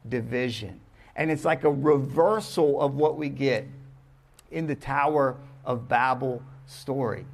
division. 0.09 0.81
And 1.17 1.31
it's 1.31 1.45
like 1.45 1.65
a 1.65 1.73
reversal 1.73 2.81
of 2.81 2.95
what 2.95 3.17
we 3.17 3.29
get 3.29 3.67
in 4.51 4.67
the 4.67 4.75
Tower 4.75 5.37
of 5.65 5.89
Babel 5.89 6.43
story. 6.67 7.27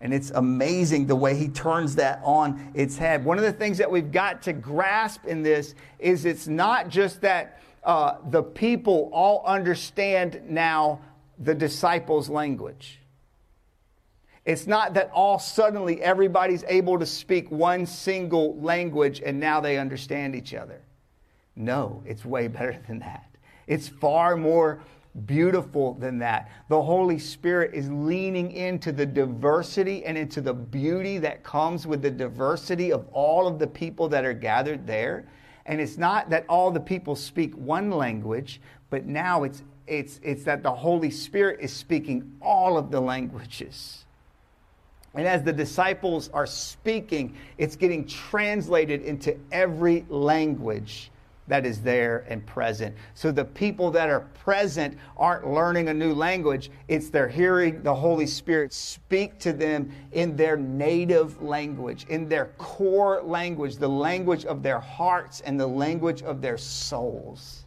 And 0.00 0.12
it's 0.12 0.30
amazing 0.30 1.06
the 1.06 1.14
way 1.14 1.36
he 1.36 1.48
turns 1.48 1.94
that 1.94 2.20
on 2.24 2.72
its 2.74 2.98
head. 2.98 3.24
One 3.24 3.38
of 3.38 3.44
the 3.44 3.52
things 3.52 3.78
that 3.78 3.88
we've 3.90 4.10
got 4.10 4.42
to 4.42 4.52
grasp 4.52 5.24
in 5.26 5.44
this 5.44 5.76
is 6.00 6.24
it's 6.24 6.48
not 6.48 6.88
just 6.88 7.20
that 7.20 7.60
uh, 7.84 8.16
the 8.30 8.42
people 8.42 9.08
all 9.12 9.44
understand 9.46 10.42
now 10.48 11.00
the 11.38 11.54
disciples' 11.54 12.28
language. 12.28 12.98
It's 14.44 14.66
not 14.66 14.94
that 14.94 15.10
all 15.14 15.38
suddenly 15.38 16.02
everybody's 16.02 16.64
able 16.66 16.98
to 16.98 17.06
speak 17.06 17.48
one 17.50 17.86
single 17.86 18.56
language 18.60 19.22
and 19.24 19.38
now 19.38 19.60
they 19.60 19.78
understand 19.78 20.34
each 20.34 20.52
other. 20.52 20.80
No, 21.56 22.02
it's 22.06 22.24
way 22.24 22.48
better 22.48 22.78
than 22.86 22.98
that. 23.00 23.26
It's 23.66 23.88
far 23.88 24.36
more 24.36 24.80
beautiful 25.26 25.94
than 25.94 26.18
that. 26.18 26.50
The 26.68 26.82
Holy 26.82 27.18
Spirit 27.18 27.74
is 27.74 27.90
leaning 27.90 28.52
into 28.52 28.92
the 28.92 29.04
diversity 29.04 30.04
and 30.04 30.16
into 30.16 30.40
the 30.40 30.54
beauty 30.54 31.18
that 31.18 31.42
comes 31.42 31.86
with 31.86 32.02
the 32.02 32.10
diversity 32.10 32.92
of 32.92 33.06
all 33.12 33.46
of 33.46 33.58
the 33.58 33.66
people 33.66 34.08
that 34.08 34.24
are 34.24 34.32
gathered 34.32 34.86
there. 34.86 35.26
And 35.66 35.80
it's 35.80 35.98
not 35.98 36.30
that 36.30 36.44
all 36.48 36.70
the 36.70 36.80
people 36.80 37.14
speak 37.14 37.54
one 37.54 37.90
language, 37.90 38.60
but 38.90 39.06
now 39.06 39.44
it's, 39.44 39.62
it's, 39.86 40.18
it's 40.22 40.44
that 40.44 40.62
the 40.62 40.72
Holy 40.72 41.10
Spirit 41.10 41.60
is 41.60 41.72
speaking 41.72 42.36
all 42.40 42.78
of 42.78 42.90
the 42.90 43.00
languages. 43.00 44.04
And 45.14 45.26
as 45.26 45.42
the 45.42 45.52
disciples 45.52 46.30
are 46.32 46.46
speaking, 46.46 47.36
it's 47.58 47.76
getting 47.76 48.06
translated 48.06 49.02
into 49.02 49.36
every 49.52 50.06
language 50.08 51.11
that 51.48 51.66
is 51.66 51.82
there 51.82 52.24
and 52.28 52.46
present. 52.46 52.94
So 53.14 53.32
the 53.32 53.44
people 53.44 53.90
that 53.90 54.08
are 54.08 54.20
present 54.20 54.96
aren't 55.16 55.46
learning 55.46 55.88
a 55.88 55.94
new 55.94 56.14
language, 56.14 56.70
it's 56.88 57.10
they're 57.10 57.28
hearing 57.28 57.82
the 57.82 57.94
Holy 57.94 58.26
Spirit 58.26 58.72
speak 58.72 59.38
to 59.40 59.52
them 59.52 59.90
in 60.12 60.36
their 60.36 60.56
native 60.56 61.42
language, 61.42 62.06
in 62.08 62.28
their 62.28 62.46
core 62.58 63.22
language, 63.22 63.76
the 63.76 63.88
language 63.88 64.44
of 64.44 64.62
their 64.62 64.78
hearts 64.78 65.40
and 65.40 65.58
the 65.58 65.66
language 65.66 66.22
of 66.22 66.40
their 66.40 66.56
souls. 66.56 67.64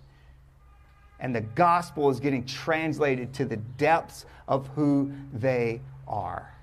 And 1.19 1.35
the 1.35 1.41
gospel 1.41 2.09
is 2.09 2.19
getting 2.19 2.45
translated 2.45 3.33
to 3.35 3.45
the 3.45 3.57
depths 3.57 4.25
of 4.47 4.67
who 4.69 5.11
they 5.33 5.81
are. 6.07 6.54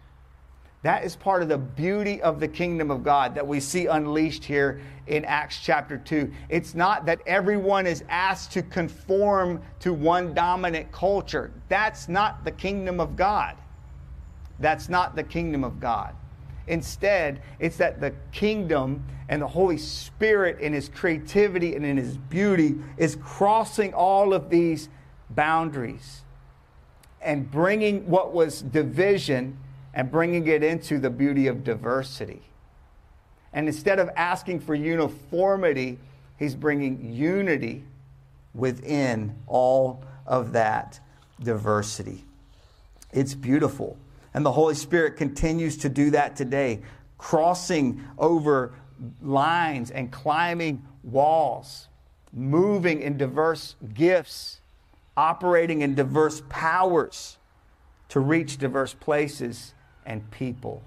That 0.82 1.04
is 1.04 1.14
part 1.14 1.42
of 1.42 1.48
the 1.48 1.58
beauty 1.58 2.20
of 2.22 2.40
the 2.40 2.48
kingdom 2.48 2.90
of 2.90 3.04
God 3.04 3.36
that 3.36 3.46
we 3.46 3.60
see 3.60 3.86
unleashed 3.86 4.44
here 4.44 4.80
in 5.06 5.24
Acts 5.24 5.60
chapter 5.62 5.96
2. 5.96 6.32
It's 6.48 6.74
not 6.74 7.06
that 7.06 7.20
everyone 7.24 7.86
is 7.86 8.02
asked 8.08 8.50
to 8.52 8.62
conform 8.62 9.62
to 9.80 9.92
one 9.92 10.34
dominant 10.34 10.90
culture. 10.90 11.52
That's 11.68 12.08
not 12.08 12.44
the 12.44 12.50
kingdom 12.50 12.98
of 12.98 13.14
God. 13.14 13.56
That's 14.58 14.88
not 14.88 15.14
the 15.14 15.22
kingdom 15.22 15.62
of 15.62 15.78
God. 15.78 16.16
Instead, 16.66 17.42
it's 17.60 17.76
that 17.76 18.00
the 18.00 18.12
kingdom 18.32 19.04
and 19.28 19.40
the 19.40 19.48
Holy 19.48 19.78
Spirit 19.78 20.60
in 20.60 20.72
his 20.72 20.88
creativity 20.88 21.76
and 21.76 21.86
in 21.86 21.96
his 21.96 22.16
beauty 22.16 22.76
is 22.96 23.16
crossing 23.16 23.94
all 23.94 24.34
of 24.34 24.50
these 24.50 24.88
boundaries 25.30 26.22
and 27.20 27.48
bringing 27.50 28.08
what 28.08 28.32
was 28.32 28.62
division 28.62 29.56
and 29.94 30.10
bringing 30.10 30.46
it 30.46 30.62
into 30.62 30.98
the 30.98 31.10
beauty 31.10 31.46
of 31.46 31.64
diversity. 31.64 32.42
And 33.52 33.66
instead 33.66 33.98
of 33.98 34.08
asking 34.16 34.60
for 34.60 34.74
uniformity, 34.74 35.98
he's 36.38 36.54
bringing 36.54 37.12
unity 37.12 37.84
within 38.54 39.34
all 39.46 40.02
of 40.26 40.52
that 40.52 41.00
diversity. 41.42 42.24
It's 43.12 43.34
beautiful. 43.34 43.96
And 44.34 44.44
the 44.44 44.52
Holy 44.52 44.74
Spirit 44.74 45.16
continues 45.16 45.76
to 45.78 45.88
do 45.88 46.10
that 46.10 46.36
today, 46.36 46.80
crossing 47.18 48.02
over 48.16 48.72
lines 49.20 49.90
and 49.90 50.10
climbing 50.10 50.82
walls, 51.02 51.88
moving 52.32 53.02
in 53.02 53.18
diverse 53.18 53.76
gifts, 53.92 54.60
operating 55.16 55.82
in 55.82 55.94
diverse 55.94 56.42
powers 56.48 57.36
to 58.08 58.20
reach 58.20 58.56
diverse 58.56 58.94
places 58.94 59.74
and 60.06 60.28
people. 60.30 60.82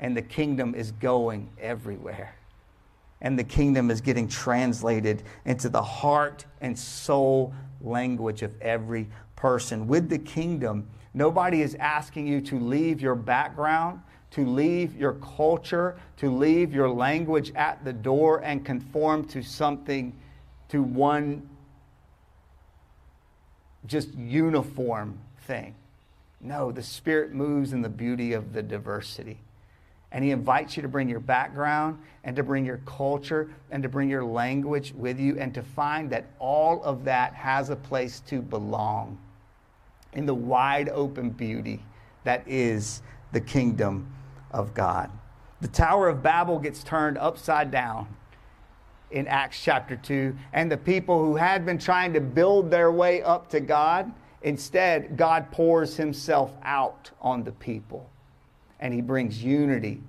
And 0.00 0.16
the 0.16 0.22
kingdom 0.22 0.74
is 0.74 0.92
going 0.92 1.50
everywhere. 1.60 2.34
And 3.20 3.38
the 3.38 3.44
kingdom 3.44 3.90
is 3.90 4.00
getting 4.00 4.28
translated 4.28 5.22
into 5.44 5.68
the 5.68 5.82
heart 5.82 6.44
and 6.60 6.78
soul 6.78 7.52
language 7.80 8.42
of 8.42 8.52
every 8.60 9.08
person. 9.34 9.88
With 9.88 10.08
the 10.08 10.18
kingdom, 10.18 10.88
nobody 11.14 11.62
is 11.62 11.74
asking 11.76 12.28
you 12.28 12.40
to 12.42 12.58
leave 12.58 13.00
your 13.00 13.14
background, 13.16 14.00
to 14.32 14.46
leave 14.46 14.96
your 14.96 15.14
culture, 15.14 15.96
to 16.18 16.30
leave 16.30 16.72
your 16.72 16.88
language 16.90 17.52
at 17.54 17.84
the 17.84 17.92
door 17.92 18.38
and 18.44 18.64
conform 18.64 19.24
to 19.28 19.42
something, 19.42 20.12
to 20.68 20.82
one 20.82 21.48
just 23.86 24.14
uniform 24.14 25.18
thing. 25.46 25.74
No, 26.40 26.70
the 26.70 26.82
Spirit 26.82 27.32
moves 27.32 27.72
in 27.72 27.82
the 27.82 27.88
beauty 27.88 28.32
of 28.32 28.52
the 28.52 28.62
diversity. 28.62 29.38
And 30.12 30.24
He 30.24 30.30
invites 30.30 30.76
you 30.76 30.82
to 30.82 30.88
bring 30.88 31.08
your 31.08 31.20
background 31.20 31.98
and 32.24 32.34
to 32.36 32.42
bring 32.42 32.64
your 32.64 32.80
culture 32.86 33.50
and 33.70 33.82
to 33.82 33.88
bring 33.88 34.08
your 34.08 34.24
language 34.24 34.94
with 34.96 35.18
you 35.18 35.38
and 35.38 35.52
to 35.54 35.62
find 35.62 36.10
that 36.10 36.26
all 36.38 36.82
of 36.82 37.04
that 37.04 37.34
has 37.34 37.70
a 37.70 37.76
place 37.76 38.20
to 38.20 38.40
belong 38.40 39.18
in 40.14 40.24
the 40.24 40.34
wide 40.34 40.88
open 40.88 41.30
beauty 41.30 41.82
that 42.24 42.42
is 42.46 43.02
the 43.32 43.40
kingdom 43.40 44.10
of 44.50 44.72
God. 44.74 45.10
The 45.60 45.68
Tower 45.68 46.08
of 46.08 46.22
Babel 46.22 46.58
gets 46.58 46.82
turned 46.82 47.18
upside 47.18 47.70
down 47.70 48.08
in 49.10 49.26
Acts 49.26 49.62
chapter 49.62 49.96
2, 49.96 50.36
and 50.52 50.70
the 50.70 50.76
people 50.76 51.24
who 51.24 51.36
had 51.36 51.66
been 51.66 51.78
trying 51.78 52.12
to 52.12 52.20
build 52.20 52.70
their 52.70 52.92
way 52.92 53.22
up 53.22 53.48
to 53.50 53.60
God 53.60 54.12
Instead, 54.42 55.16
God 55.16 55.50
pours 55.50 55.96
himself 55.96 56.52
out 56.62 57.10
on 57.20 57.44
the 57.44 57.52
people 57.52 58.08
and 58.80 58.94
he 58.94 59.00
brings 59.00 59.42
unity 59.42 60.00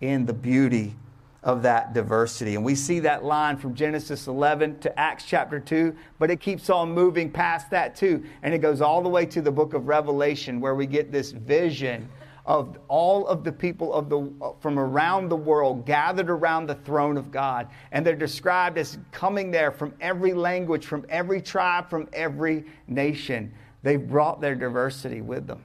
in 0.00 0.26
the 0.26 0.32
beauty 0.32 0.94
of 1.42 1.62
that 1.62 1.92
diversity. 1.92 2.54
And 2.54 2.64
we 2.64 2.74
see 2.74 3.00
that 3.00 3.24
line 3.24 3.56
from 3.56 3.74
Genesis 3.74 4.26
11 4.26 4.80
to 4.80 4.98
Acts 4.98 5.24
chapter 5.24 5.60
2, 5.60 5.94
but 6.18 6.30
it 6.30 6.40
keeps 6.40 6.68
on 6.68 6.92
moving 6.92 7.30
past 7.30 7.70
that 7.70 7.96
too. 7.96 8.24
And 8.42 8.52
it 8.52 8.58
goes 8.58 8.80
all 8.80 9.02
the 9.02 9.08
way 9.08 9.24
to 9.26 9.40
the 9.40 9.50
book 9.50 9.74
of 9.74 9.88
Revelation 9.88 10.60
where 10.60 10.74
we 10.74 10.86
get 10.86 11.10
this 11.12 11.30
vision 11.30 12.08
of 12.48 12.78
all 12.88 13.26
of 13.26 13.44
the 13.44 13.52
people 13.52 13.92
of 13.92 14.08
the, 14.08 14.32
uh, 14.40 14.52
from 14.58 14.78
around 14.78 15.28
the 15.28 15.36
world 15.36 15.84
gathered 15.84 16.30
around 16.30 16.66
the 16.66 16.74
throne 16.76 17.18
of 17.18 17.30
God. 17.30 17.68
And 17.92 18.04
they're 18.04 18.16
described 18.16 18.78
as 18.78 18.96
coming 19.12 19.50
there 19.50 19.70
from 19.70 19.94
every 20.00 20.32
language, 20.32 20.86
from 20.86 21.04
every 21.10 21.42
tribe, 21.42 21.90
from 21.90 22.08
every 22.14 22.64
nation. 22.86 23.52
They've 23.82 24.04
brought 24.04 24.40
their 24.40 24.54
diversity 24.54 25.20
with 25.20 25.46
them, 25.46 25.62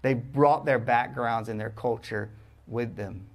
they've 0.00 0.20
brought 0.32 0.64
their 0.64 0.78
backgrounds 0.78 1.50
and 1.50 1.60
their 1.60 1.70
culture 1.70 2.30
with 2.66 2.96
them. 2.96 3.26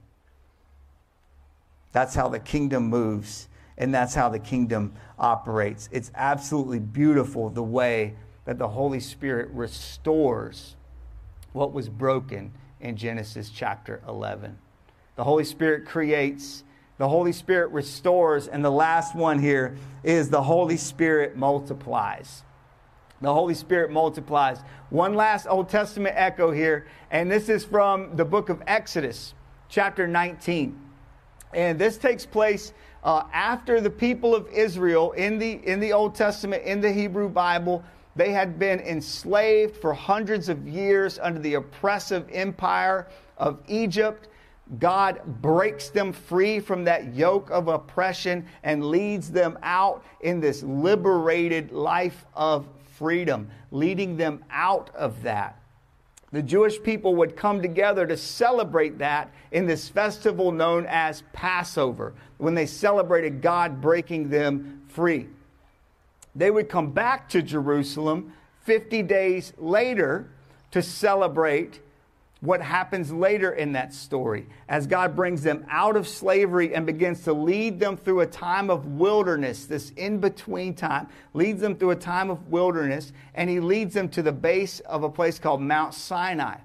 That's 1.92 2.16
how 2.16 2.28
the 2.28 2.40
kingdom 2.40 2.88
moves, 2.88 3.50
and 3.78 3.94
that's 3.94 4.16
how 4.16 4.30
the 4.30 4.40
kingdom 4.40 4.94
operates. 5.20 5.90
It's 5.92 6.12
absolutely 6.16 6.80
beautiful 6.80 7.52
the 7.52 7.62
way 7.62 8.16
that 8.46 8.58
the 8.58 8.68
Holy 8.68 9.00
Spirit 9.00 9.50
restores 9.52 10.76
what 11.52 11.72
was 11.72 11.88
broken 11.88 12.52
in 12.84 12.98
Genesis 12.98 13.50
chapter 13.50 14.02
11. 14.08 14.58
The 15.16 15.24
Holy 15.24 15.46
Spirit 15.46 15.86
creates, 15.86 16.64
the 16.98 17.08
Holy 17.08 17.32
Spirit 17.32 17.72
restores, 17.72 18.48
and 18.48 18.64
the 18.64 18.70
last 18.70 19.16
one 19.16 19.40
here 19.40 19.76
is 20.04 20.30
the 20.30 20.44
Holy 20.44 20.78
Spirit 20.78 21.36
multiplies. 21.36 22.44
The 23.22 23.34
Holy 23.34 23.54
Spirit 23.54 23.90
multiplies. 23.90 24.60
One 24.90 25.14
last 25.14 25.48
Old 25.48 25.70
Testament 25.70 26.14
echo 26.18 26.52
here, 26.52 26.86
and 27.10 27.32
this 27.32 27.48
is 27.48 27.64
from 27.64 28.18
the 28.18 28.26
book 28.26 28.50
of 28.50 28.62
Exodus, 28.68 29.34
chapter 29.70 30.06
19. 30.06 30.78
And 31.54 31.80
this 31.80 31.98
takes 31.98 32.26
place 32.26 32.74
uh, 33.04 33.24
after 33.32 33.80
the 33.80 33.90
people 33.90 34.36
of 34.36 34.48
Israel 34.50 35.14
in 35.14 35.40
the, 35.40 35.62
in 35.66 35.80
the 35.80 35.94
Old 35.94 36.16
Testament, 36.16 36.64
in 36.64 36.82
the 36.82 36.92
Hebrew 36.92 37.30
Bible, 37.30 37.82
they 38.16 38.32
had 38.32 38.60
been 38.60 38.80
enslaved 38.80 39.78
for 39.78 39.94
hundreds 39.94 40.50
of 40.50 40.68
years 40.68 41.20
under 41.20 41.40
the 41.40 41.56
oppressive 41.56 42.28
empire 42.32 43.08
of 43.38 43.60
Egypt. 43.68 44.28
God 44.80 45.22
breaks 45.42 45.90
them 45.90 46.14
free 46.14 46.60
from 46.60 46.84
that 46.86 47.14
yoke 47.14 47.50
of 47.50 47.68
oppression 47.68 48.46
and 48.64 48.86
leads 48.86 49.32
them 49.32 49.58
out 49.64 50.04
in 50.22 50.40
this 50.40 50.64
liberated 50.64 51.72
life 51.72 52.26
of 52.34 52.68
freedom, 52.98 53.50
leading 53.72 54.16
them 54.16 54.44
out 54.52 54.90
of 54.96 55.22
that. 55.24 55.60
The 56.32 56.42
Jewish 56.42 56.82
people 56.82 57.16
would 57.16 57.36
come 57.36 57.62
together 57.62 58.08
to 58.08 58.18
celebrate 58.18 58.98
that 58.98 59.32
in 59.52 59.68
this 59.68 59.88
festival 59.88 60.52
known 60.52 60.86
as 60.88 61.24
Passover, 61.34 62.14
when 62.38 62.56
they 62.56 62.66
celebrated 62.66 63.42
God 63.42 63.80
breaking 63.80 64.30
them 64.30 64.82
free. 64.88 65.28
They 66.36 66.52
would 66.52 66.70
come 66.70 66.92
back 66.92 67.30
to 67.30 67.42
Jerusalem 67.42 68.34
50 68.64 69.04
days 69.04 69.54
later 69.58 70.30
to 70.72 70.82
celebrate 70.82 71.80
what 72.44 72.62
happens 72.62 73.10
later 73.10 73.54
in 73.54 73.72
that 73.72 73.94
story 73.94 74.46
as 74.68 74.86
God 74.86 75.16
brings 75.16 75.44
them 75.44 75.66
out 75.70 75.96
of 75.96 76.06
slavery 76.08 76.76
and 76.76 76.86
begins 76.86 77.24
to 77.24 77.32
lead 77.32 77.80
them 77.80 77.96
through 77.96 78.20
a 78.20 78.26
time 78.26 78.70
of 78.70 78.86
wilderness, 78.86 79.66
this 79.66 79.92
in 79.92 80.20
between 80.20 80.74
time, 80.74 81.08
leads 81.34 81.62
them 81.62 81.76
through 81.76 81.92
a 81.92 81.96
time 81.96 82.30
of 82.30 82.50
wilderness, 82.50 83.14
and 83.34 83.50
He 83.50 83.62
leads 83.62 83.94
them 83.94 84.10
to 84.10 84.22
the 84.22 84.34
base 84.34 84.82
of 84.82 85.04
a 85.04 85.10
place 85.10 85.40
called 85.40 85.62
Mount 85.62 85.94
Sinai. 85.94 86.58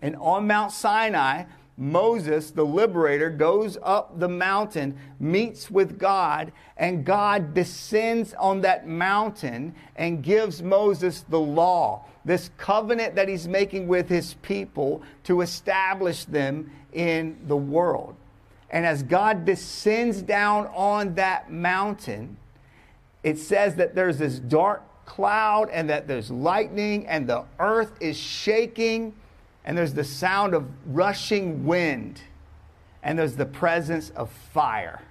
And 0.00 0.16
on 0.16 0.48
Mount 0.48 0.72
Sinai, 0.72 1.44
Moses, 1.80 2.50
the 2.50 2.64
liberator, 2.64 3.30
goes 3.30 3.78
up 3.82 4.20
the 4.20 4.28
mountain, 4.28 4.96
meets 5.18 5.70
with 5.70 5.98
God, 5.98 6.52
and 6.76 7.06
God 7.06 7.54
descends 7.54 8.34
on 8.34 8.60
that 8.60 8.86
mountain 8.86 9.74
and 9.96 10.22
gives 10.22 10.62
Moses 10.62 11.22
the 11.22 11.40
law, 11.40 12.04
this 12.24 12.50
covenant 12.58 13.14
that 13.14 13.28
he's 13.28 13.48
making 13.48 13.88
with 13.88 14.10
his 14.10 14.34
people 14.42 15.02
to 15.24 15.40
establish 15.40 16.26
them 16.26 16.70
in 16.92 17.38
the 17.48 17.56
world. 17.56 18.14
And 18.70 18.84
as 18.84 19.02
God 19.02 19.46
descends 19.46 20.20
down 20.20 20.66
on 20.74 21.14
that 21.14 21.50
mountain, 21.50 22.36
it 23.22 23.38
says 23.38 23.76
that 23.76 23.94
there's 23.94 24.18
this 24.18 24.38
dark 24.38 24.82
cloud 25.06 25.70
and 25.70 25.88
that 25.88 26.06
there's 26.06 26.30
lightning 26.30 27.06
and 27.06 27.26
the 27.26 27.44
earth 27.58 27.92
is 28.00 28.18
shaking 28.18 29.14
and 29.64 29.76
there's 29.76 29.94
the 29.94 30.04
sound 30.04 30.54
of 30.54 30.68
rushing 30.86 31.64
wind, 31.64 32.22
and 33.02 33.18
there's 33.18 33.36
the 33.36 33.46
presence 33.46 34.10
of 34.10 34.30
fire 34.30 35.02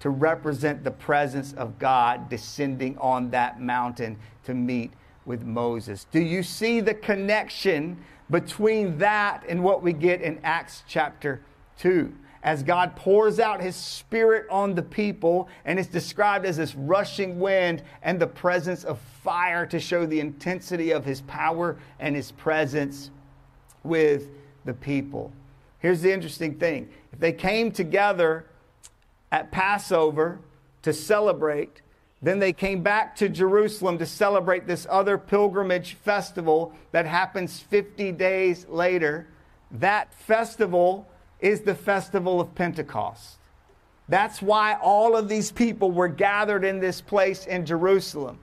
to 0.00 0.10
represent 0.10 0.84
the 0.84 0.90
presence 0.90 1.52
of 1.54 1.78
God 1.78 2.28
descending 2.28 2.96
on 2.98 3.30
that 3.30 3.60
mountain 3.60 4.16
to 4.44 4.54
meet 4.54 4.92
with 5.24 5.44
Moses. 5.44 6.06
Do 6.10 6.20
you 6.20 6.42
see 6.42 6.80
the 6.80 6.94
connection 6.94 8.02
between 8.30 8.98
that 8.98 9.44
and 9.48 9.62
what 9.62 9.82
we 9.82 9.92
get 9.92 10.20
in 10.20 10.38
Acts 10.42 10.84
chapter 10.86 11.42
2? 11.78 12.12
As 12.44 12.62
God 12.62 12.94
pours 12.94 13.40
out 13.40 13.60
his 13.60 13.74
spirit 13.74 14.46
on 14.48 14.74
the 14.74 14.82
people, 14.82 15.48
and 15.64 15.78
it's 15.78 15.88
described 15.88 16.46
as 16.46 16.56
this 16.56 16.74
rushing 16.76 17.40
wind 17.40 17.82
and 18.02 18.20
the 18.20 18.28
presence 18.28 18.84
of 18.84 19.00
fire 19.22 19.66
to 19.66 19.80
show 19.80 20.06
the 20.06 20.20
intensity 20.20 20.92
of 20.92 21.04
his 21.04 21.20
power 21.22 21.76
and 21.98 22.14
his 22.14 22.30
presence 22.30 23.10
with 23.82 24.28
the 24.64 24.74
people. 24.74 25.32
Here's 25.78 26.02
the 26.02 26.12
interesting 26.12 26.54
thing 26.58 26.88
if 27.12 27.18
they 27.18 27.32
came 27.32 27.70
together 27.70 28.46
at 29.30 29.50
Passover 29.50 30.40
to 30.82 30.92
celebrate, 30.92 31.82
then 32.20 32.38
they 32.38 32.52
came 32.52 32.82
back 32.82 33.14
to 33.16 33.28
Jerusalem 33.28 33.98
to 33.98 34.06
celebrate 34.06 34.66
this 34.66 34.86
other 34.90 35.18
pilgrimage 35.18 35.94
festival 35.94 36.72
that 36.92 37.06
happens 37.06 37.60
50 37.60 38.12
days 38.12 38.66
later. 38.68 39.28
That 39.70 40.12
festival 40.14 41.06
is 41.40 41.60
the 41.60 41.74
festival 41.74 42.40
of 42.40 42.54
Pentecost. 42.54 43.38
That's 44.08 44.40
why 44.40 44.78
all 44.80 45.16
of 45.16 45.28
these 45.28 45.52
people 45.52 45.92
were 45.92 46.08
gathered 46.08 46.64
in 46.64 46.80
this 46.80 47.00
place 47.00 47.46
in 47.46 47.66
Jerusalem. 47.66 48.38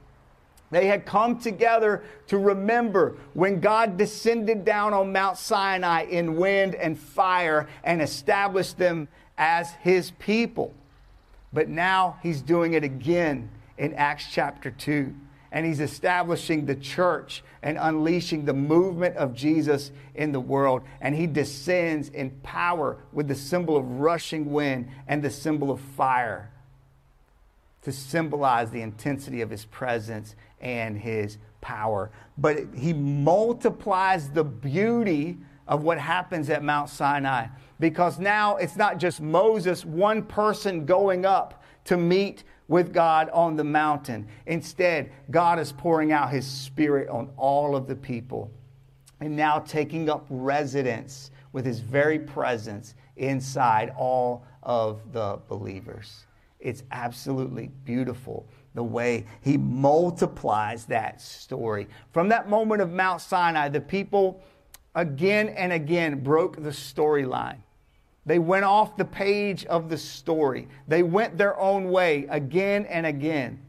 They 0.75 0.88
had 0.88 1.05
come 1.05 1.39
together 1.39 2.03
to 2.27 2.38
remember 2.38 3.15
when 3.33 3.61
God 3.61 3.95
descended 3.95 4.65
down 4.65 4.93
on 4.93 5.13
Mount 5.13 5.38
Sinai 5.38 6.01
in 6.01 6.35
wind 6.35 6.75
and 6.75 6.99
fire 6.99 7.69
and 7.85 8.01
established 8.01 8.77
them 8.77 9.07
as 9.38 9.71
his 9.75 10.11
people. 10.19 10.73
But 11.53 11.69
now 11.69 12.17
he's 12.21 12.41
doing 12.41 12.73
it 12.73 12.83
again 12.83 13.49
in 13.77 13.93
Acts 13.93 14.27
chapter 14.29 14.69
2. 14.69 15.15
And 15.49 15.65
he's 15.65 15.79
establishing 15.79 16.65
the 16.65 16.75
church 16.75 17.41
and 17.63 17.77
unleashing 17.79 18.43
the 18.43 18.53
movement 18.53 19.15
of 19.15 19.33
Jesus 19.33 19.93
in 20.13 20.33
the 20.33 20.41
world. 20.41 20.81
And 20.99 21.15
he 21.15 21.25
descends 21.25 22.09
in 22.09 22.31
power 22.43 22.97
with 23.13 23.29
the 23.29 23.35
symbol 23.35 23.77
of 23.77 24.01
rushing 24.01 24.51
wind 24.51 24.89
and 25.07 25.23
the 25.23 25.31
symbol 25.31 25.71
of 25.71 25.79
fire 25.79 26.51
to 27.85 27.91
symbolize 27.91 28.71
the 28.71 28.81
intensity 28.81 29.41
of 29.41 29.51
his 29.51 29.63
presence 29.65 30.35
and 30.59 30.97
his 30.97 31.37
power. 31.61 32.11
But 32.37 32.57
he 32.75 32.93
multiplies 32.93 34.29
the 34.29 34.43
beauty 34.43 35.37
of 35.67 35.83
what 35.83 35.97
happens 35.97 36.49
at 36.49 36.63
Mount 36.63 36.89
Sinai 36.89 37.47
because 37.79 38.19
now 38.19 38.57
it's 38.57 38.75
not 38.75 38.99
just 38.99 39.19
Moses, 39.19 39.83
one 39.83 40.23
person 40.23 40.85
going 40.85 41.25
up 41.25 41.63
to 41.85 41.97
meet 41.97 42.43
with 42.67 42.93
God 42.93 43.29
on 43.29 43.55
the 43.55 43.63
mountain. 43.63 44.27
Instead, 44.45 45.11
God 45.29 45.59
is 45.59 45.71
pouring 45.71 46.11
out 46.11 46.31
his 46.31 46.47
spirit 46.47 47.09
on 47.09 47.29
all 47.37 47.75
of 47.75 47.87
the 47.87 47.95
people 47.95 48.51
and 49.19 49.35
now 49.35 49.59
taking 49.59 50.09
up 50.09 50.25
residence 50.29 51.31
with 51.51 51.65
his 51.65 51.79
very 51.79 52.19
presence 52.19 52.95
inside 53.17 53.93
all 53.97 54.45
of 54.63 55.13
the 55.13 55.39
believers. 55.47 56.25
It's 56.59 56.83
absolutely 56.91 57.71
beautiful 57.85 58.47
the 58.75 58.83
way 58.83 59.25
he 59.41 59.57
multiplies 59.57 60.85
that 60.85 61.21
story. 61.21 61.88
From 62.11 62.29
that 62.29 62.49
moment 62.49 62.81
of 62.81 62.91
Mount 62.91 63.21
Sinai, 63.21 63.69
the 63.69 63.81
people 63.81 64.43
again 64.93 65.49
and 65.49 65.73
again 65.73 66.23
broke 66.23 66.57
the 66.57 66.69
storyline. 66.69 67.57
They 68.25 68.39
went 68.39 68.65
off 68.65 68.97
the 68.97 69.05
page 69.05 69.65
of 69.65 69.89
the 69.89 69.97
story. 69.97 70.67
They 70.88 71.03
went 71.03 71.38
their 71.38 71.59
own 71.59 71.89
way 71.89 72.27
again 72.29 72.85
and 72.85 73.05
again 73.05 73.64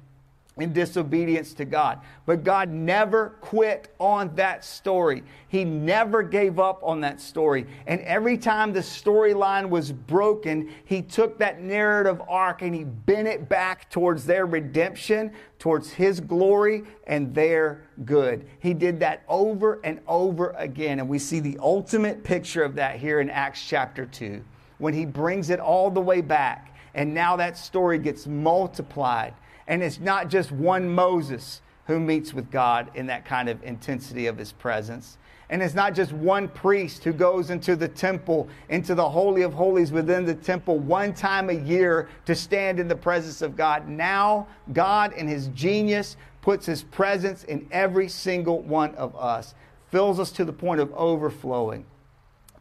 in 0.59 0.73
disobedience 0.73 1.53
to 1.53 1.67
God. 1.67 2.01
But 2.25 2.43
God 2.43 2.71
never 2.71 3.37
quit 3.43 3.95
on 4.01 4.35
that 4.37 4.65
story. 4.65 5.23
He 5.49 5.65
never 5.65 6.23
gave 6.23 6.59
up 6.59 6.81
on 6.83 7.01
that 7.03 7.21
story. 7.21 7.67
And 7.87 8.01
every 8.01 8.39
time 8.39 8.73
the 8.73 8.81
storyline 8.81 9.69
was 9.69 9.93
broken, 9.93 10.73
He 10.87 11.03
took 11.03 11.39
that 11.39 11.61
narrative 11.61 12.23
arc 12.27 12.63
and 12.63 12.75
He 12.75 12.85
bent 12.85 13.29
it 13.29 13.51
back 13.51 13.91
towards 13.91 14.25
their 14.25 14.47
redemption, 14.47 15.33
towards 15.59 15.91
His 15.91 16.21
glory 16.21 16.85
and 17.07 17.35
their 17.35 17.83
good. 18.07 18.47
He 18.59 18.73
did 18.73 18.99
that 19.01 19.25
over 19.29 19.79
and 19.85 20.01
over 20.09 20.55
again. 20.57 21.01
And 21.01 21.09
we 21.09 21.19
see 21.19 21.41
the 21.41 21.59
ultimate 21.61 22.25
picture 22.25 22.65
of 22.65 22.75
that 22.77 22.99
here 22.99 23.21
in 23.21 23.29
Acts 23.29 23.63
chapter 23.67 24.07
2 24.07 24.43
when 24.79 24.95
He 24.95 25.05
brings 25.05 25.51
it 25.51 25.61
all 25.61 25.91
the 25.91 26.01
way 26.01 26.23
back. 26.23 26.75
And 26.95 27.13
now 27.13 27.37
that 27.37 27.59
story 27.59 27.99
gets 27.99 28.27
multiplied 28.27 29.35
and 29.69 29.83
it's 29.83 30.01
not 30.01 30.29
just 30.29 30.53
one 30.53 30.89
Moses 30.89 31.61
who 31.87 32.01
meets 32.01 32.35
with 32.35 32.51
God 32.51 32.91
in 32.95 33.07
that 33.07 33.25
kind 33.25 33.49
of 33.49 33.63
intensity 33.63 34.27
of 34.27 34.37
his 34.37 34.53
presence. 34.53 35.19
And 35.49 35.63
it's 35.63 35.75
not 35.75 35.95
just 35.95 36.13
one 36.13 36.49
priest 36.49 37.05
who 37.05 37.13
goes 37.13 37.51
into 37.51 37.77
the 37.77 37.87
temple, 37.87 38.49
into 38.69 38.97
the 38.97 39.09
Holy 39.09 39.43
of 39.43 39.55
Holies 39.55 39.93
within 39.93 40.25
the 40.25 40.35
temple 40.35 40.81
one 40.81 41.15
time 41.15 41.51
a 41.51 41.53
year 41.53 42.09
to 42.25 42.35
stand 42.35 42.81
in 42.81 42.89
the 42.89 42.97
presence 42.97 43.43
of 43.43 43.57
God. 43.57 43.87
Now, 43.89 44.49
God, 44.73 45.13
in 45.13 45.29
his 45.29 45.47
genius, 45.49 46.17
puts 46.41 46.67
his 46.67 46.83
presence 46.83 47.45
in 47.45 47.69
every 47.71 48.09
single 48.09 48.61
one 48.63 48.95
of 48.97 49.15
us, 49.15 49.55
fills 49.91 50.19
us 50.19 50.33
to 50.33 50.45
the 50.45 50.53
point 50.53 50.81
of 50.81 50.93
overflowing, 50.95 51.85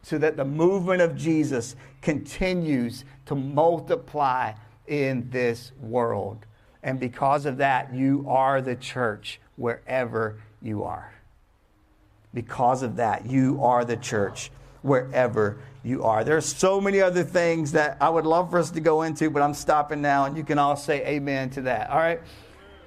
so 0.02 0.18
that 0.18 0.36
the 0.36 0.44
movement 0.44 1.02
of 1.02 1.16
Jesus 1.16 1.74
continues 2.02 3.04
to 3.26 3.34
multiply 3.34 4.52
in 4.86 5.28
this 5.30 5.72
world. 5.80 6.46
And 6.86 7.00
because 7.00 7.46
of 7.46 7.56
that, 7.56 7.92
you 7.92 8.24
are 8.28 8.62
the 8.62 8.76
church 8.76 9.40
wherever 9.56 10.40
you 10.62 10.84
are. 10.84 11.12
Because 12.32 12.84
of 12.84 12.94
that, 12.96 13.26
you 13.26 13.58
are 13.64 13.84
the 13.84 13.96
church 13.96 14.52
wherever 14.82 15.58
you 15.82 16.04
are. 16.04 16.22
There 16.22 16.36
are 16.36 16.40
so 16.40 16.80
many 16.80 17.00
other 17.00 17.24
things 17.24 17.72
that 17.72 17.96
I 18.00 18.08
would 18.08 18.24
love 18.24 18.52
for 18.52 18.60
us 18.60 18.70
to 18.70 18.78
go 18.80 19.02
into, 19.02 19.30
but 19.30 19.42
I'm 19.42 19.52
stopping 19.52 20.00
now, 20.00 20.26
and 20.26 20.36
you 20.36 20.44
can 20.44 20.60
all 20.60 20.76
say 20.76 21.04
amen 21.04 21.50
to 21.50 21.62
that. 21.62 21.90
All 21.90 21.98
right? 21.98 22.20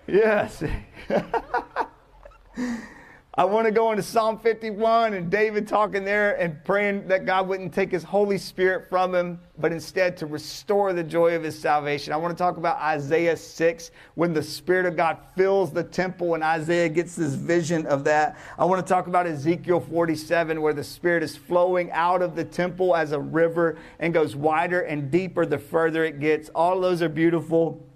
Yes. 0.07 0.63
I 3.39 3.45
want 3.45 3.67
to 3.67 3.71
go 3.71 3.91
into 3.91 4.03
Psalm 4.03 4.37
51 4.37 5.13
and 5.13 5.31
David 5.31 5.65
talking 5.65 6.03
there 6.03 6.37
and 6.41 6.61
praying 6.65 7.07
that 7.07 7.25
God 7.25 7.47
wouldn't 7.47 7.73
take 7.73 7.89
his 7.89 8.03
Holy 8.03 8.37
Spirit 8.37 8.89
from 8.89 9.15
him, 9.15 9.39
but 9.57 9.71
instead 9.71 10.17
to 10.17 10.25
restore 10.25 10.91
the 10.91 11.05
joy 11.05 11.33
of 11.35 11.43
his 11.43 11.57
salvation. 11.57 12.11
I 12.11 12.17
want 12.17 12.37
to 12.37 12.43
talk 12.43 12.57
about 12.57 12.75
Isaiah 12.81 13.37
6 13.37 13.91
when 14.15 14.33
the 14.33 14.43
Spirit 14.43 14.85
of 14.87 14.97
God 14.97 15.19
fills 15.37 15.71
the 15.71 15.85
temple 15.85 16.33
and 16.33 16.43
Isaiah 16.43 16.89
gets 16.89 17.15
this 17.15 17.33
vision 17.33 17.85
of 17.85 18.03
that. 18.03 18.37
I 18.57 18.65
want 18.65 18.85
to 18.85 18.93
talk 18.93 19.07
about 19.07 19.25
Ezekiel 19.25 19.79
47 19.79 20.61
where 20.61 20.73
the 20.73 20.83
Spirit 20.83 21.23
is 21.23 21.37
flowing 21.37 21.91
out 21.91 22.21
of 22.21 22.35
the 22.35 22.43
temple 22.43 22.93
as 22.93 23.13
a 23.13 23.19
river 23.21 23.77
and 23.99 24.13
goes 24.13 24.35
wider 24.35 24.81
and 24.81 25.09
deeper 25.09 25.45
the 25.45 25.59
further 25.59 26.03
it 26.03 26.19
gets. 26.19 26.49
All 26.49 26.77
those 26.81 27.01
are 27.01 27.07
beautiful. 27.07 27.87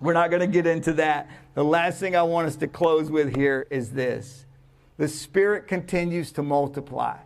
We're 0.00 0.14
not 0.14 0.30
going 0.30 0.40
to 0.40 0.48
get 0.48 0.66
into 0.66 0.94
that. 0.94 1.30
The 1.54 1.62
last 1.62 2.00
thing 2.00 2.16
I 2.16 2.24
want 2.24 2.48
us 2.48 2.56
to 2.56 2.66
close 2.66 3.12
with 3.12 3.36
here 3.36 3.64
is 3.70 3.92
this 3.92 4.44
the 4.98 5.08
Spirit 5.08 5.68
continues 5.68 6.32
to 6.32 6.42
multiply. 6.42 7.16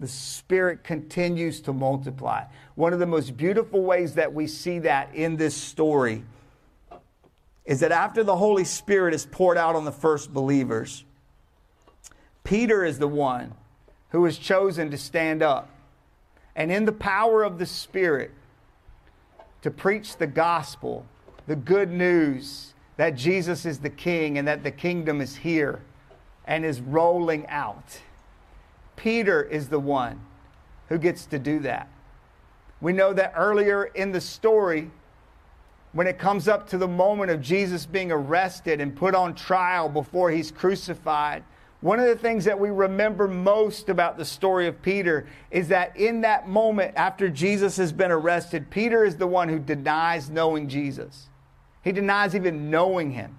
The 0.00 0.08
Spirit 0.08 0.82
continues 0.82 1.60
to 1.62 1.72
multiply. 1.72 2.44
One 2.74 2.92
of 2.92 2.98
the 2.98 3.06
most 3.06 3.36
beautiful 3.36 3.82
ways 3.82 4.14
that 4.14 4.34
we 4.34 4.48
see 4.48 4.80
that 4.80 5.14
in 5.14 5.36
this 5.36 5.54
story 5.54 6.24
is 7.64 7.80
that 7.80 7.92
after 7.92 8.24
the 8.24 8.36
Holy 8.36 8.64
Spirit 8.64 9.14
is 9.14 9.24
poured 9.24 9.56
out 9.56 9.76
on 9.76 9.84
the 9.84 9.92
first 9.92 10.34
believers, 10.34 11.04
Peter 12.42 12.84
is 12.84 12.98
the 12.98 13.08
one 13.08 13.54
who 14.10 14.26
is 14.26 14.36
chosen 14.36 14.90
to 14.90 14.98
stand 14.98 15.42
up 15.42 15.70
and 16.56 16.70
in 16.70 16.84
the 16.84 16.92
power 16.92 17.44
of 17.44 17.58
the 17.58 17.66
Spirit 17.66 18.32
to 19.62 19.70
preach 19.70 20.16
the 20.16 20.26
gospel, 20.26 21.06
the 21.46 21.56
good 21.56 21.90
news 21.90 22.74
that 22.96 23.10
Jesus 23.10 23.64
is 23.64 23.78
the 23.78 23.90
King 23.90 24.36
and 24.36 24.46
that 24.46 24.64
the 24.64 24.70
kingdom 24.70 25.20
is 25.20 25.36
here 25.36 25.80
and 26.46 26.64
is 26.64 26.80
rolling 26.80 27.46
out. 27.48 28.00
Peter 28.96 29.42
is 29.42 29.68
the 29.68 29.78
one 29.78 30.20
who 30.88 30.98
gets 30.98 31.26
to 31.26 31.38
do 31.38 31.58
that. 31.60 31.88
We 32.80 32.92
know 32.92 33.12
that 33.14 33.32
earlier 33.36 33.84
in 33.84 34.12
the 34.12 34.20
story, 34.20 34.90
when 35.92 36.06
it 36.06 36.18
comes 36.18 36.48
up 36.48 36.68
to 36.70 36.78
the 36.78 36.88
moment 36.88 37.30
of 37.30 37.40
Jesus 37.40 37.86
being 37.86 38.12
arrested 38.12 38.80
and 38.80 38.94
put 38.94 39.14
on 39.14 39.34
trial 39.34 39.88
before 39.88 40.30
he's 40.30 40.50
crucified, 40.50 41.44
one 41.80 42.00
of 42.00 42.06
the 42.06 42.16
things 42.16 42.46
that 42.46 42.58
we 42.58 42.70
remember 42.70 43.28
most 43.28 43.90
about 43.90 44.16
the 44.16 44.24
story 44.24 44.66
of 44.66 44.80
Peter 44.80 45.26
is 45.50 45.68
that 45.68 45.96
in 45.96 46.22
that 46.22 46.48
moment 46.48 46.94
after 46.96 47.28
Jesus 47.28 47.76
has 47.76 47.92
been 47.92 48.10
arrested, 48.10 48.70
Peter 48.70 49.04
is 49.04 49.16
the 49.16 49.26
one 49.26 49.50
who 49.50 49.58
denies 49.58 50.30
knowing 50.30 50.66
Jesus. 50.66 51.28
He 51.82 51.92
denies 51.92 52.34
even 52.34 52.70
knowing 52.70 53.10
him. 53.10 53.36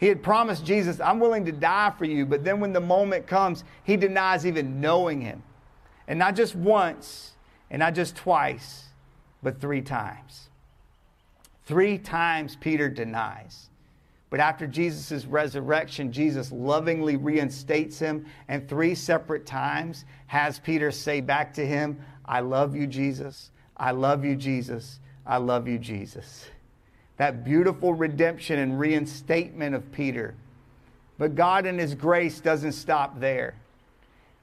He 0.00 0.06
had 0.06 0.22
promised 0.22 0.64
Jesus, 0.64 0.98
I'm 0.98 1.20
willing 1.20 1.44
to 1.44 1.52
die 1.52 1.92
for 1.98 2.06
you. 2.06 2.24
But 2.24 2.42
then 2.42 2.58
when 2.58 2.72
the 2.72 2.80
moment 2.80 3.26
comes, 3.26 3.64
he 3.84 3.98
denies 3.98 4.46
even 4.46 4.80
knowing 4.80 5.20
him. 5.20 5.42
And 6.08 6.18
not 6.18 6.34
just 6.34 6.56
once, 6.56 7.32
and 7.70 7.80
not 7.80 7.94
just 7.94 8.16
twice, 8.16 8.86
but 9.42 9.60
three 9.60 9.82
times. 9.82 10.48
Three 11.66 11.98
times 11.98 12.56
Peter 12.56 12.88
denies. 12.88 13.68
But 14.30 14.40
after 14.40 14.66
Jesus' 14.66 15.26
resurrection, 15.26 16.12
Jesus 16.12 16.50
lovingly 16.50 17.16
reinstates 17.16 17.98
him, 17.98 18.24
and 18.48 18.66
three 18.66 18.94
separate 18.94 19.44
times 19.44 20.06
has 20.28 20.58
Peter 20.58 20.90
say 20.90 21.20
back 21.20 21.52
to 21.54 21.66
him, 21.66 22.00
I 22.24 22.40
love 22.40 22.74
you, 22.74 22.86
Jesus. 22.86 23.50
I 23.76 23.90
love 23.90 24.24
you, 24.24 24.34
Jesus. 24.34 24.98
I 25.26 25.36
love 25.36 25.68
you, 25.68 25.78
Jesus 25.78 26.48
that 27.20 27.44
beautiful 27.44 27.92
redemption 27.92 28.58
and 28.58 28.80
reinstatement 28.80 29.74
of 29.74 29.92
Peter. 29.92 30.34
But 31.18 31.34
God 31.34 31.66
in 31.66 31.76
His 31.76 31.94
grace 31.94 32.40
doesn't 32.40 32.72
stop 32.72 33.20
there. 33.20 33.56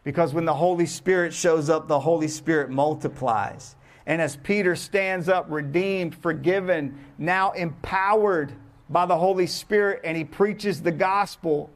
Because 0.03 0.31
when 0.31 0.45
the 0.45 0.53
Holy 0.53 0.85
Spirit 0.85 1.33
shows 1.33 1.71
up, 1.71 1.87
the 1.87 1.99
Holy 1.99 2.27
Spirit 2.27 2.69
multiplies. 2.69 3.75
And 4.05 4.21
as 4.21 4.35
Peter 4.35 4.75
stands 4.75 5.27
up, 5.27 5.47
redeemed, 5.49 6.13
forgiven, 6.13 6.95
now 7.17 7.49
empowered 7.53 8.53
by 8.91 9.07
the 9.07 9.17
Holy 9.17 9.47
Spirit, 9.47 10.01
and 10.03 10.15
he 10.15 10.23
preaches 10.23 10.79
the 10.79 10.91
gospel, 10.91 11.71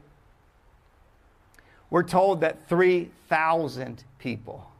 we're 1.90 2.04
told 2.04 2.42
that 2.42 2.68
3,000 2.68 4.04
people 4.20 4.70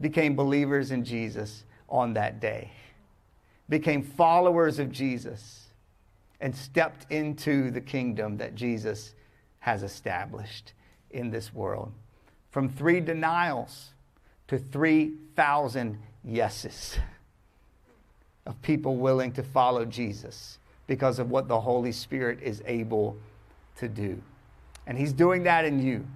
became 0.00 0.34
believers 0.34 0.90
in 0.90 1.04
Jesus 1.04 1.64
on 1.90 2.14
that 2.14 2.40
day 2.40 2.70
became 3.68 4.02
followers 4.02 4.78
of 4.78 4.90
Jesus 4.90 5.68
and 6.40 6.54
stepped 6.54 7.10
into 7.10 7.70
the 7.70 7.80
kingdom 7.80 8.36
that 8.38 8.54
Jesus 8.54 9.14
has 9.60 9.82
established 9.82 10.72
in 11.10 11.30
this 11.30 11.52
world. 11.52 11.92
From 12.50 12.68
three 12.68 13.00
denials 13.00 13.90
to 14.46 14.58
3,000 14.58 15.98
yeses 16.24 16.98
of 18.46 18.60
people 18.62 18.96
willing 18.96 19.32
to 19.32 19.42
follow 19.42 19.84
Jesus 19.84 20.58
because 20.86 21.18
of 21.18 21.30
what 21.30 21.48
the 21.48 21.60
Holy 21.60 21.92
Spirit 21.92 22.38
is 22.42 22.62
able 22.66 23.16
to 23.76 23.88
do. 23.88 24.20
And 24.86 24.96
He's 24.96 25.12
doing 25.12 25.42
that 25.42 25.64
in 25.64 25.84
you. 25.84 26.06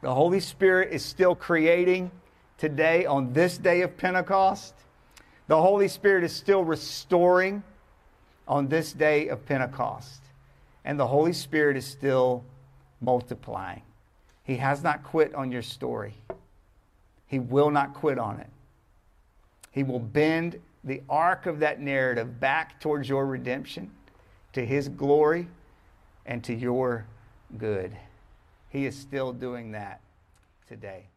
The 0.00 0.12
Holy 0.12 0.40
Spirit 0.40 0.92
is 0.92 1.04
still 1.04 1.34
creating 1.34 2.10
today 2.58 3.06
on 3.06 3.32
this 3.32 3.58
day 3.58 3.82
of 3.82 3.96
Pentecost 3.96 4.74
the 5.48 5.60
Holy 5.60 5.88
Spirit 5.88 6.24
is 6.24 6.32
still 6.32 6.64
restoring 6.64 7.62
on 8.48 8.68
this 8.68 8.92
day 8.92 9.28
of 9.28 9.44
Pentecost. 9.46 10.22
And 10.84 10.98
the 10.98 11.06
Holy 11.06 11.32
Spirit 11.32 11.76
is 11.76 11.84
still 11.84 12.44
multiplying. 13.00 13.82
He 14.44 14.56
has 14.56 14.82
not 14.82 15.02
quit 15.02 15.34
on 15.34 15.50
your 15.50 15.62
story. 15.62 16.14
He 17.26 17.38
will 17.38 17.70
not 17.70 17.94
quit 17.94 18.18
on 18.18 18.38
it. 18.38 18.50
He 19.72 19.82
will 19.82 19.98
bend 19.98 20.60
the 20.84 21.02
arc 21.08 21.46
of 21.46 21.58
that 21.58 21.80
narrative 21.80 22.38
back 22.38 22.80
towards 22.80 23.08
your 23.08 23.26
redemption, 23.26 23.90
to 24.52 24.64
His 24.64 24.88
glory, 24.88 25.48
and 26.24 26.42
to 26.44 26.54
your 26.54 27.04
good. 27.58 27.96
He 28.70 28.86
is 28.86 28.96
still 28.96 29.32
doing 29.32 29.72
that 29.72 30.00
today. 30.68 31.08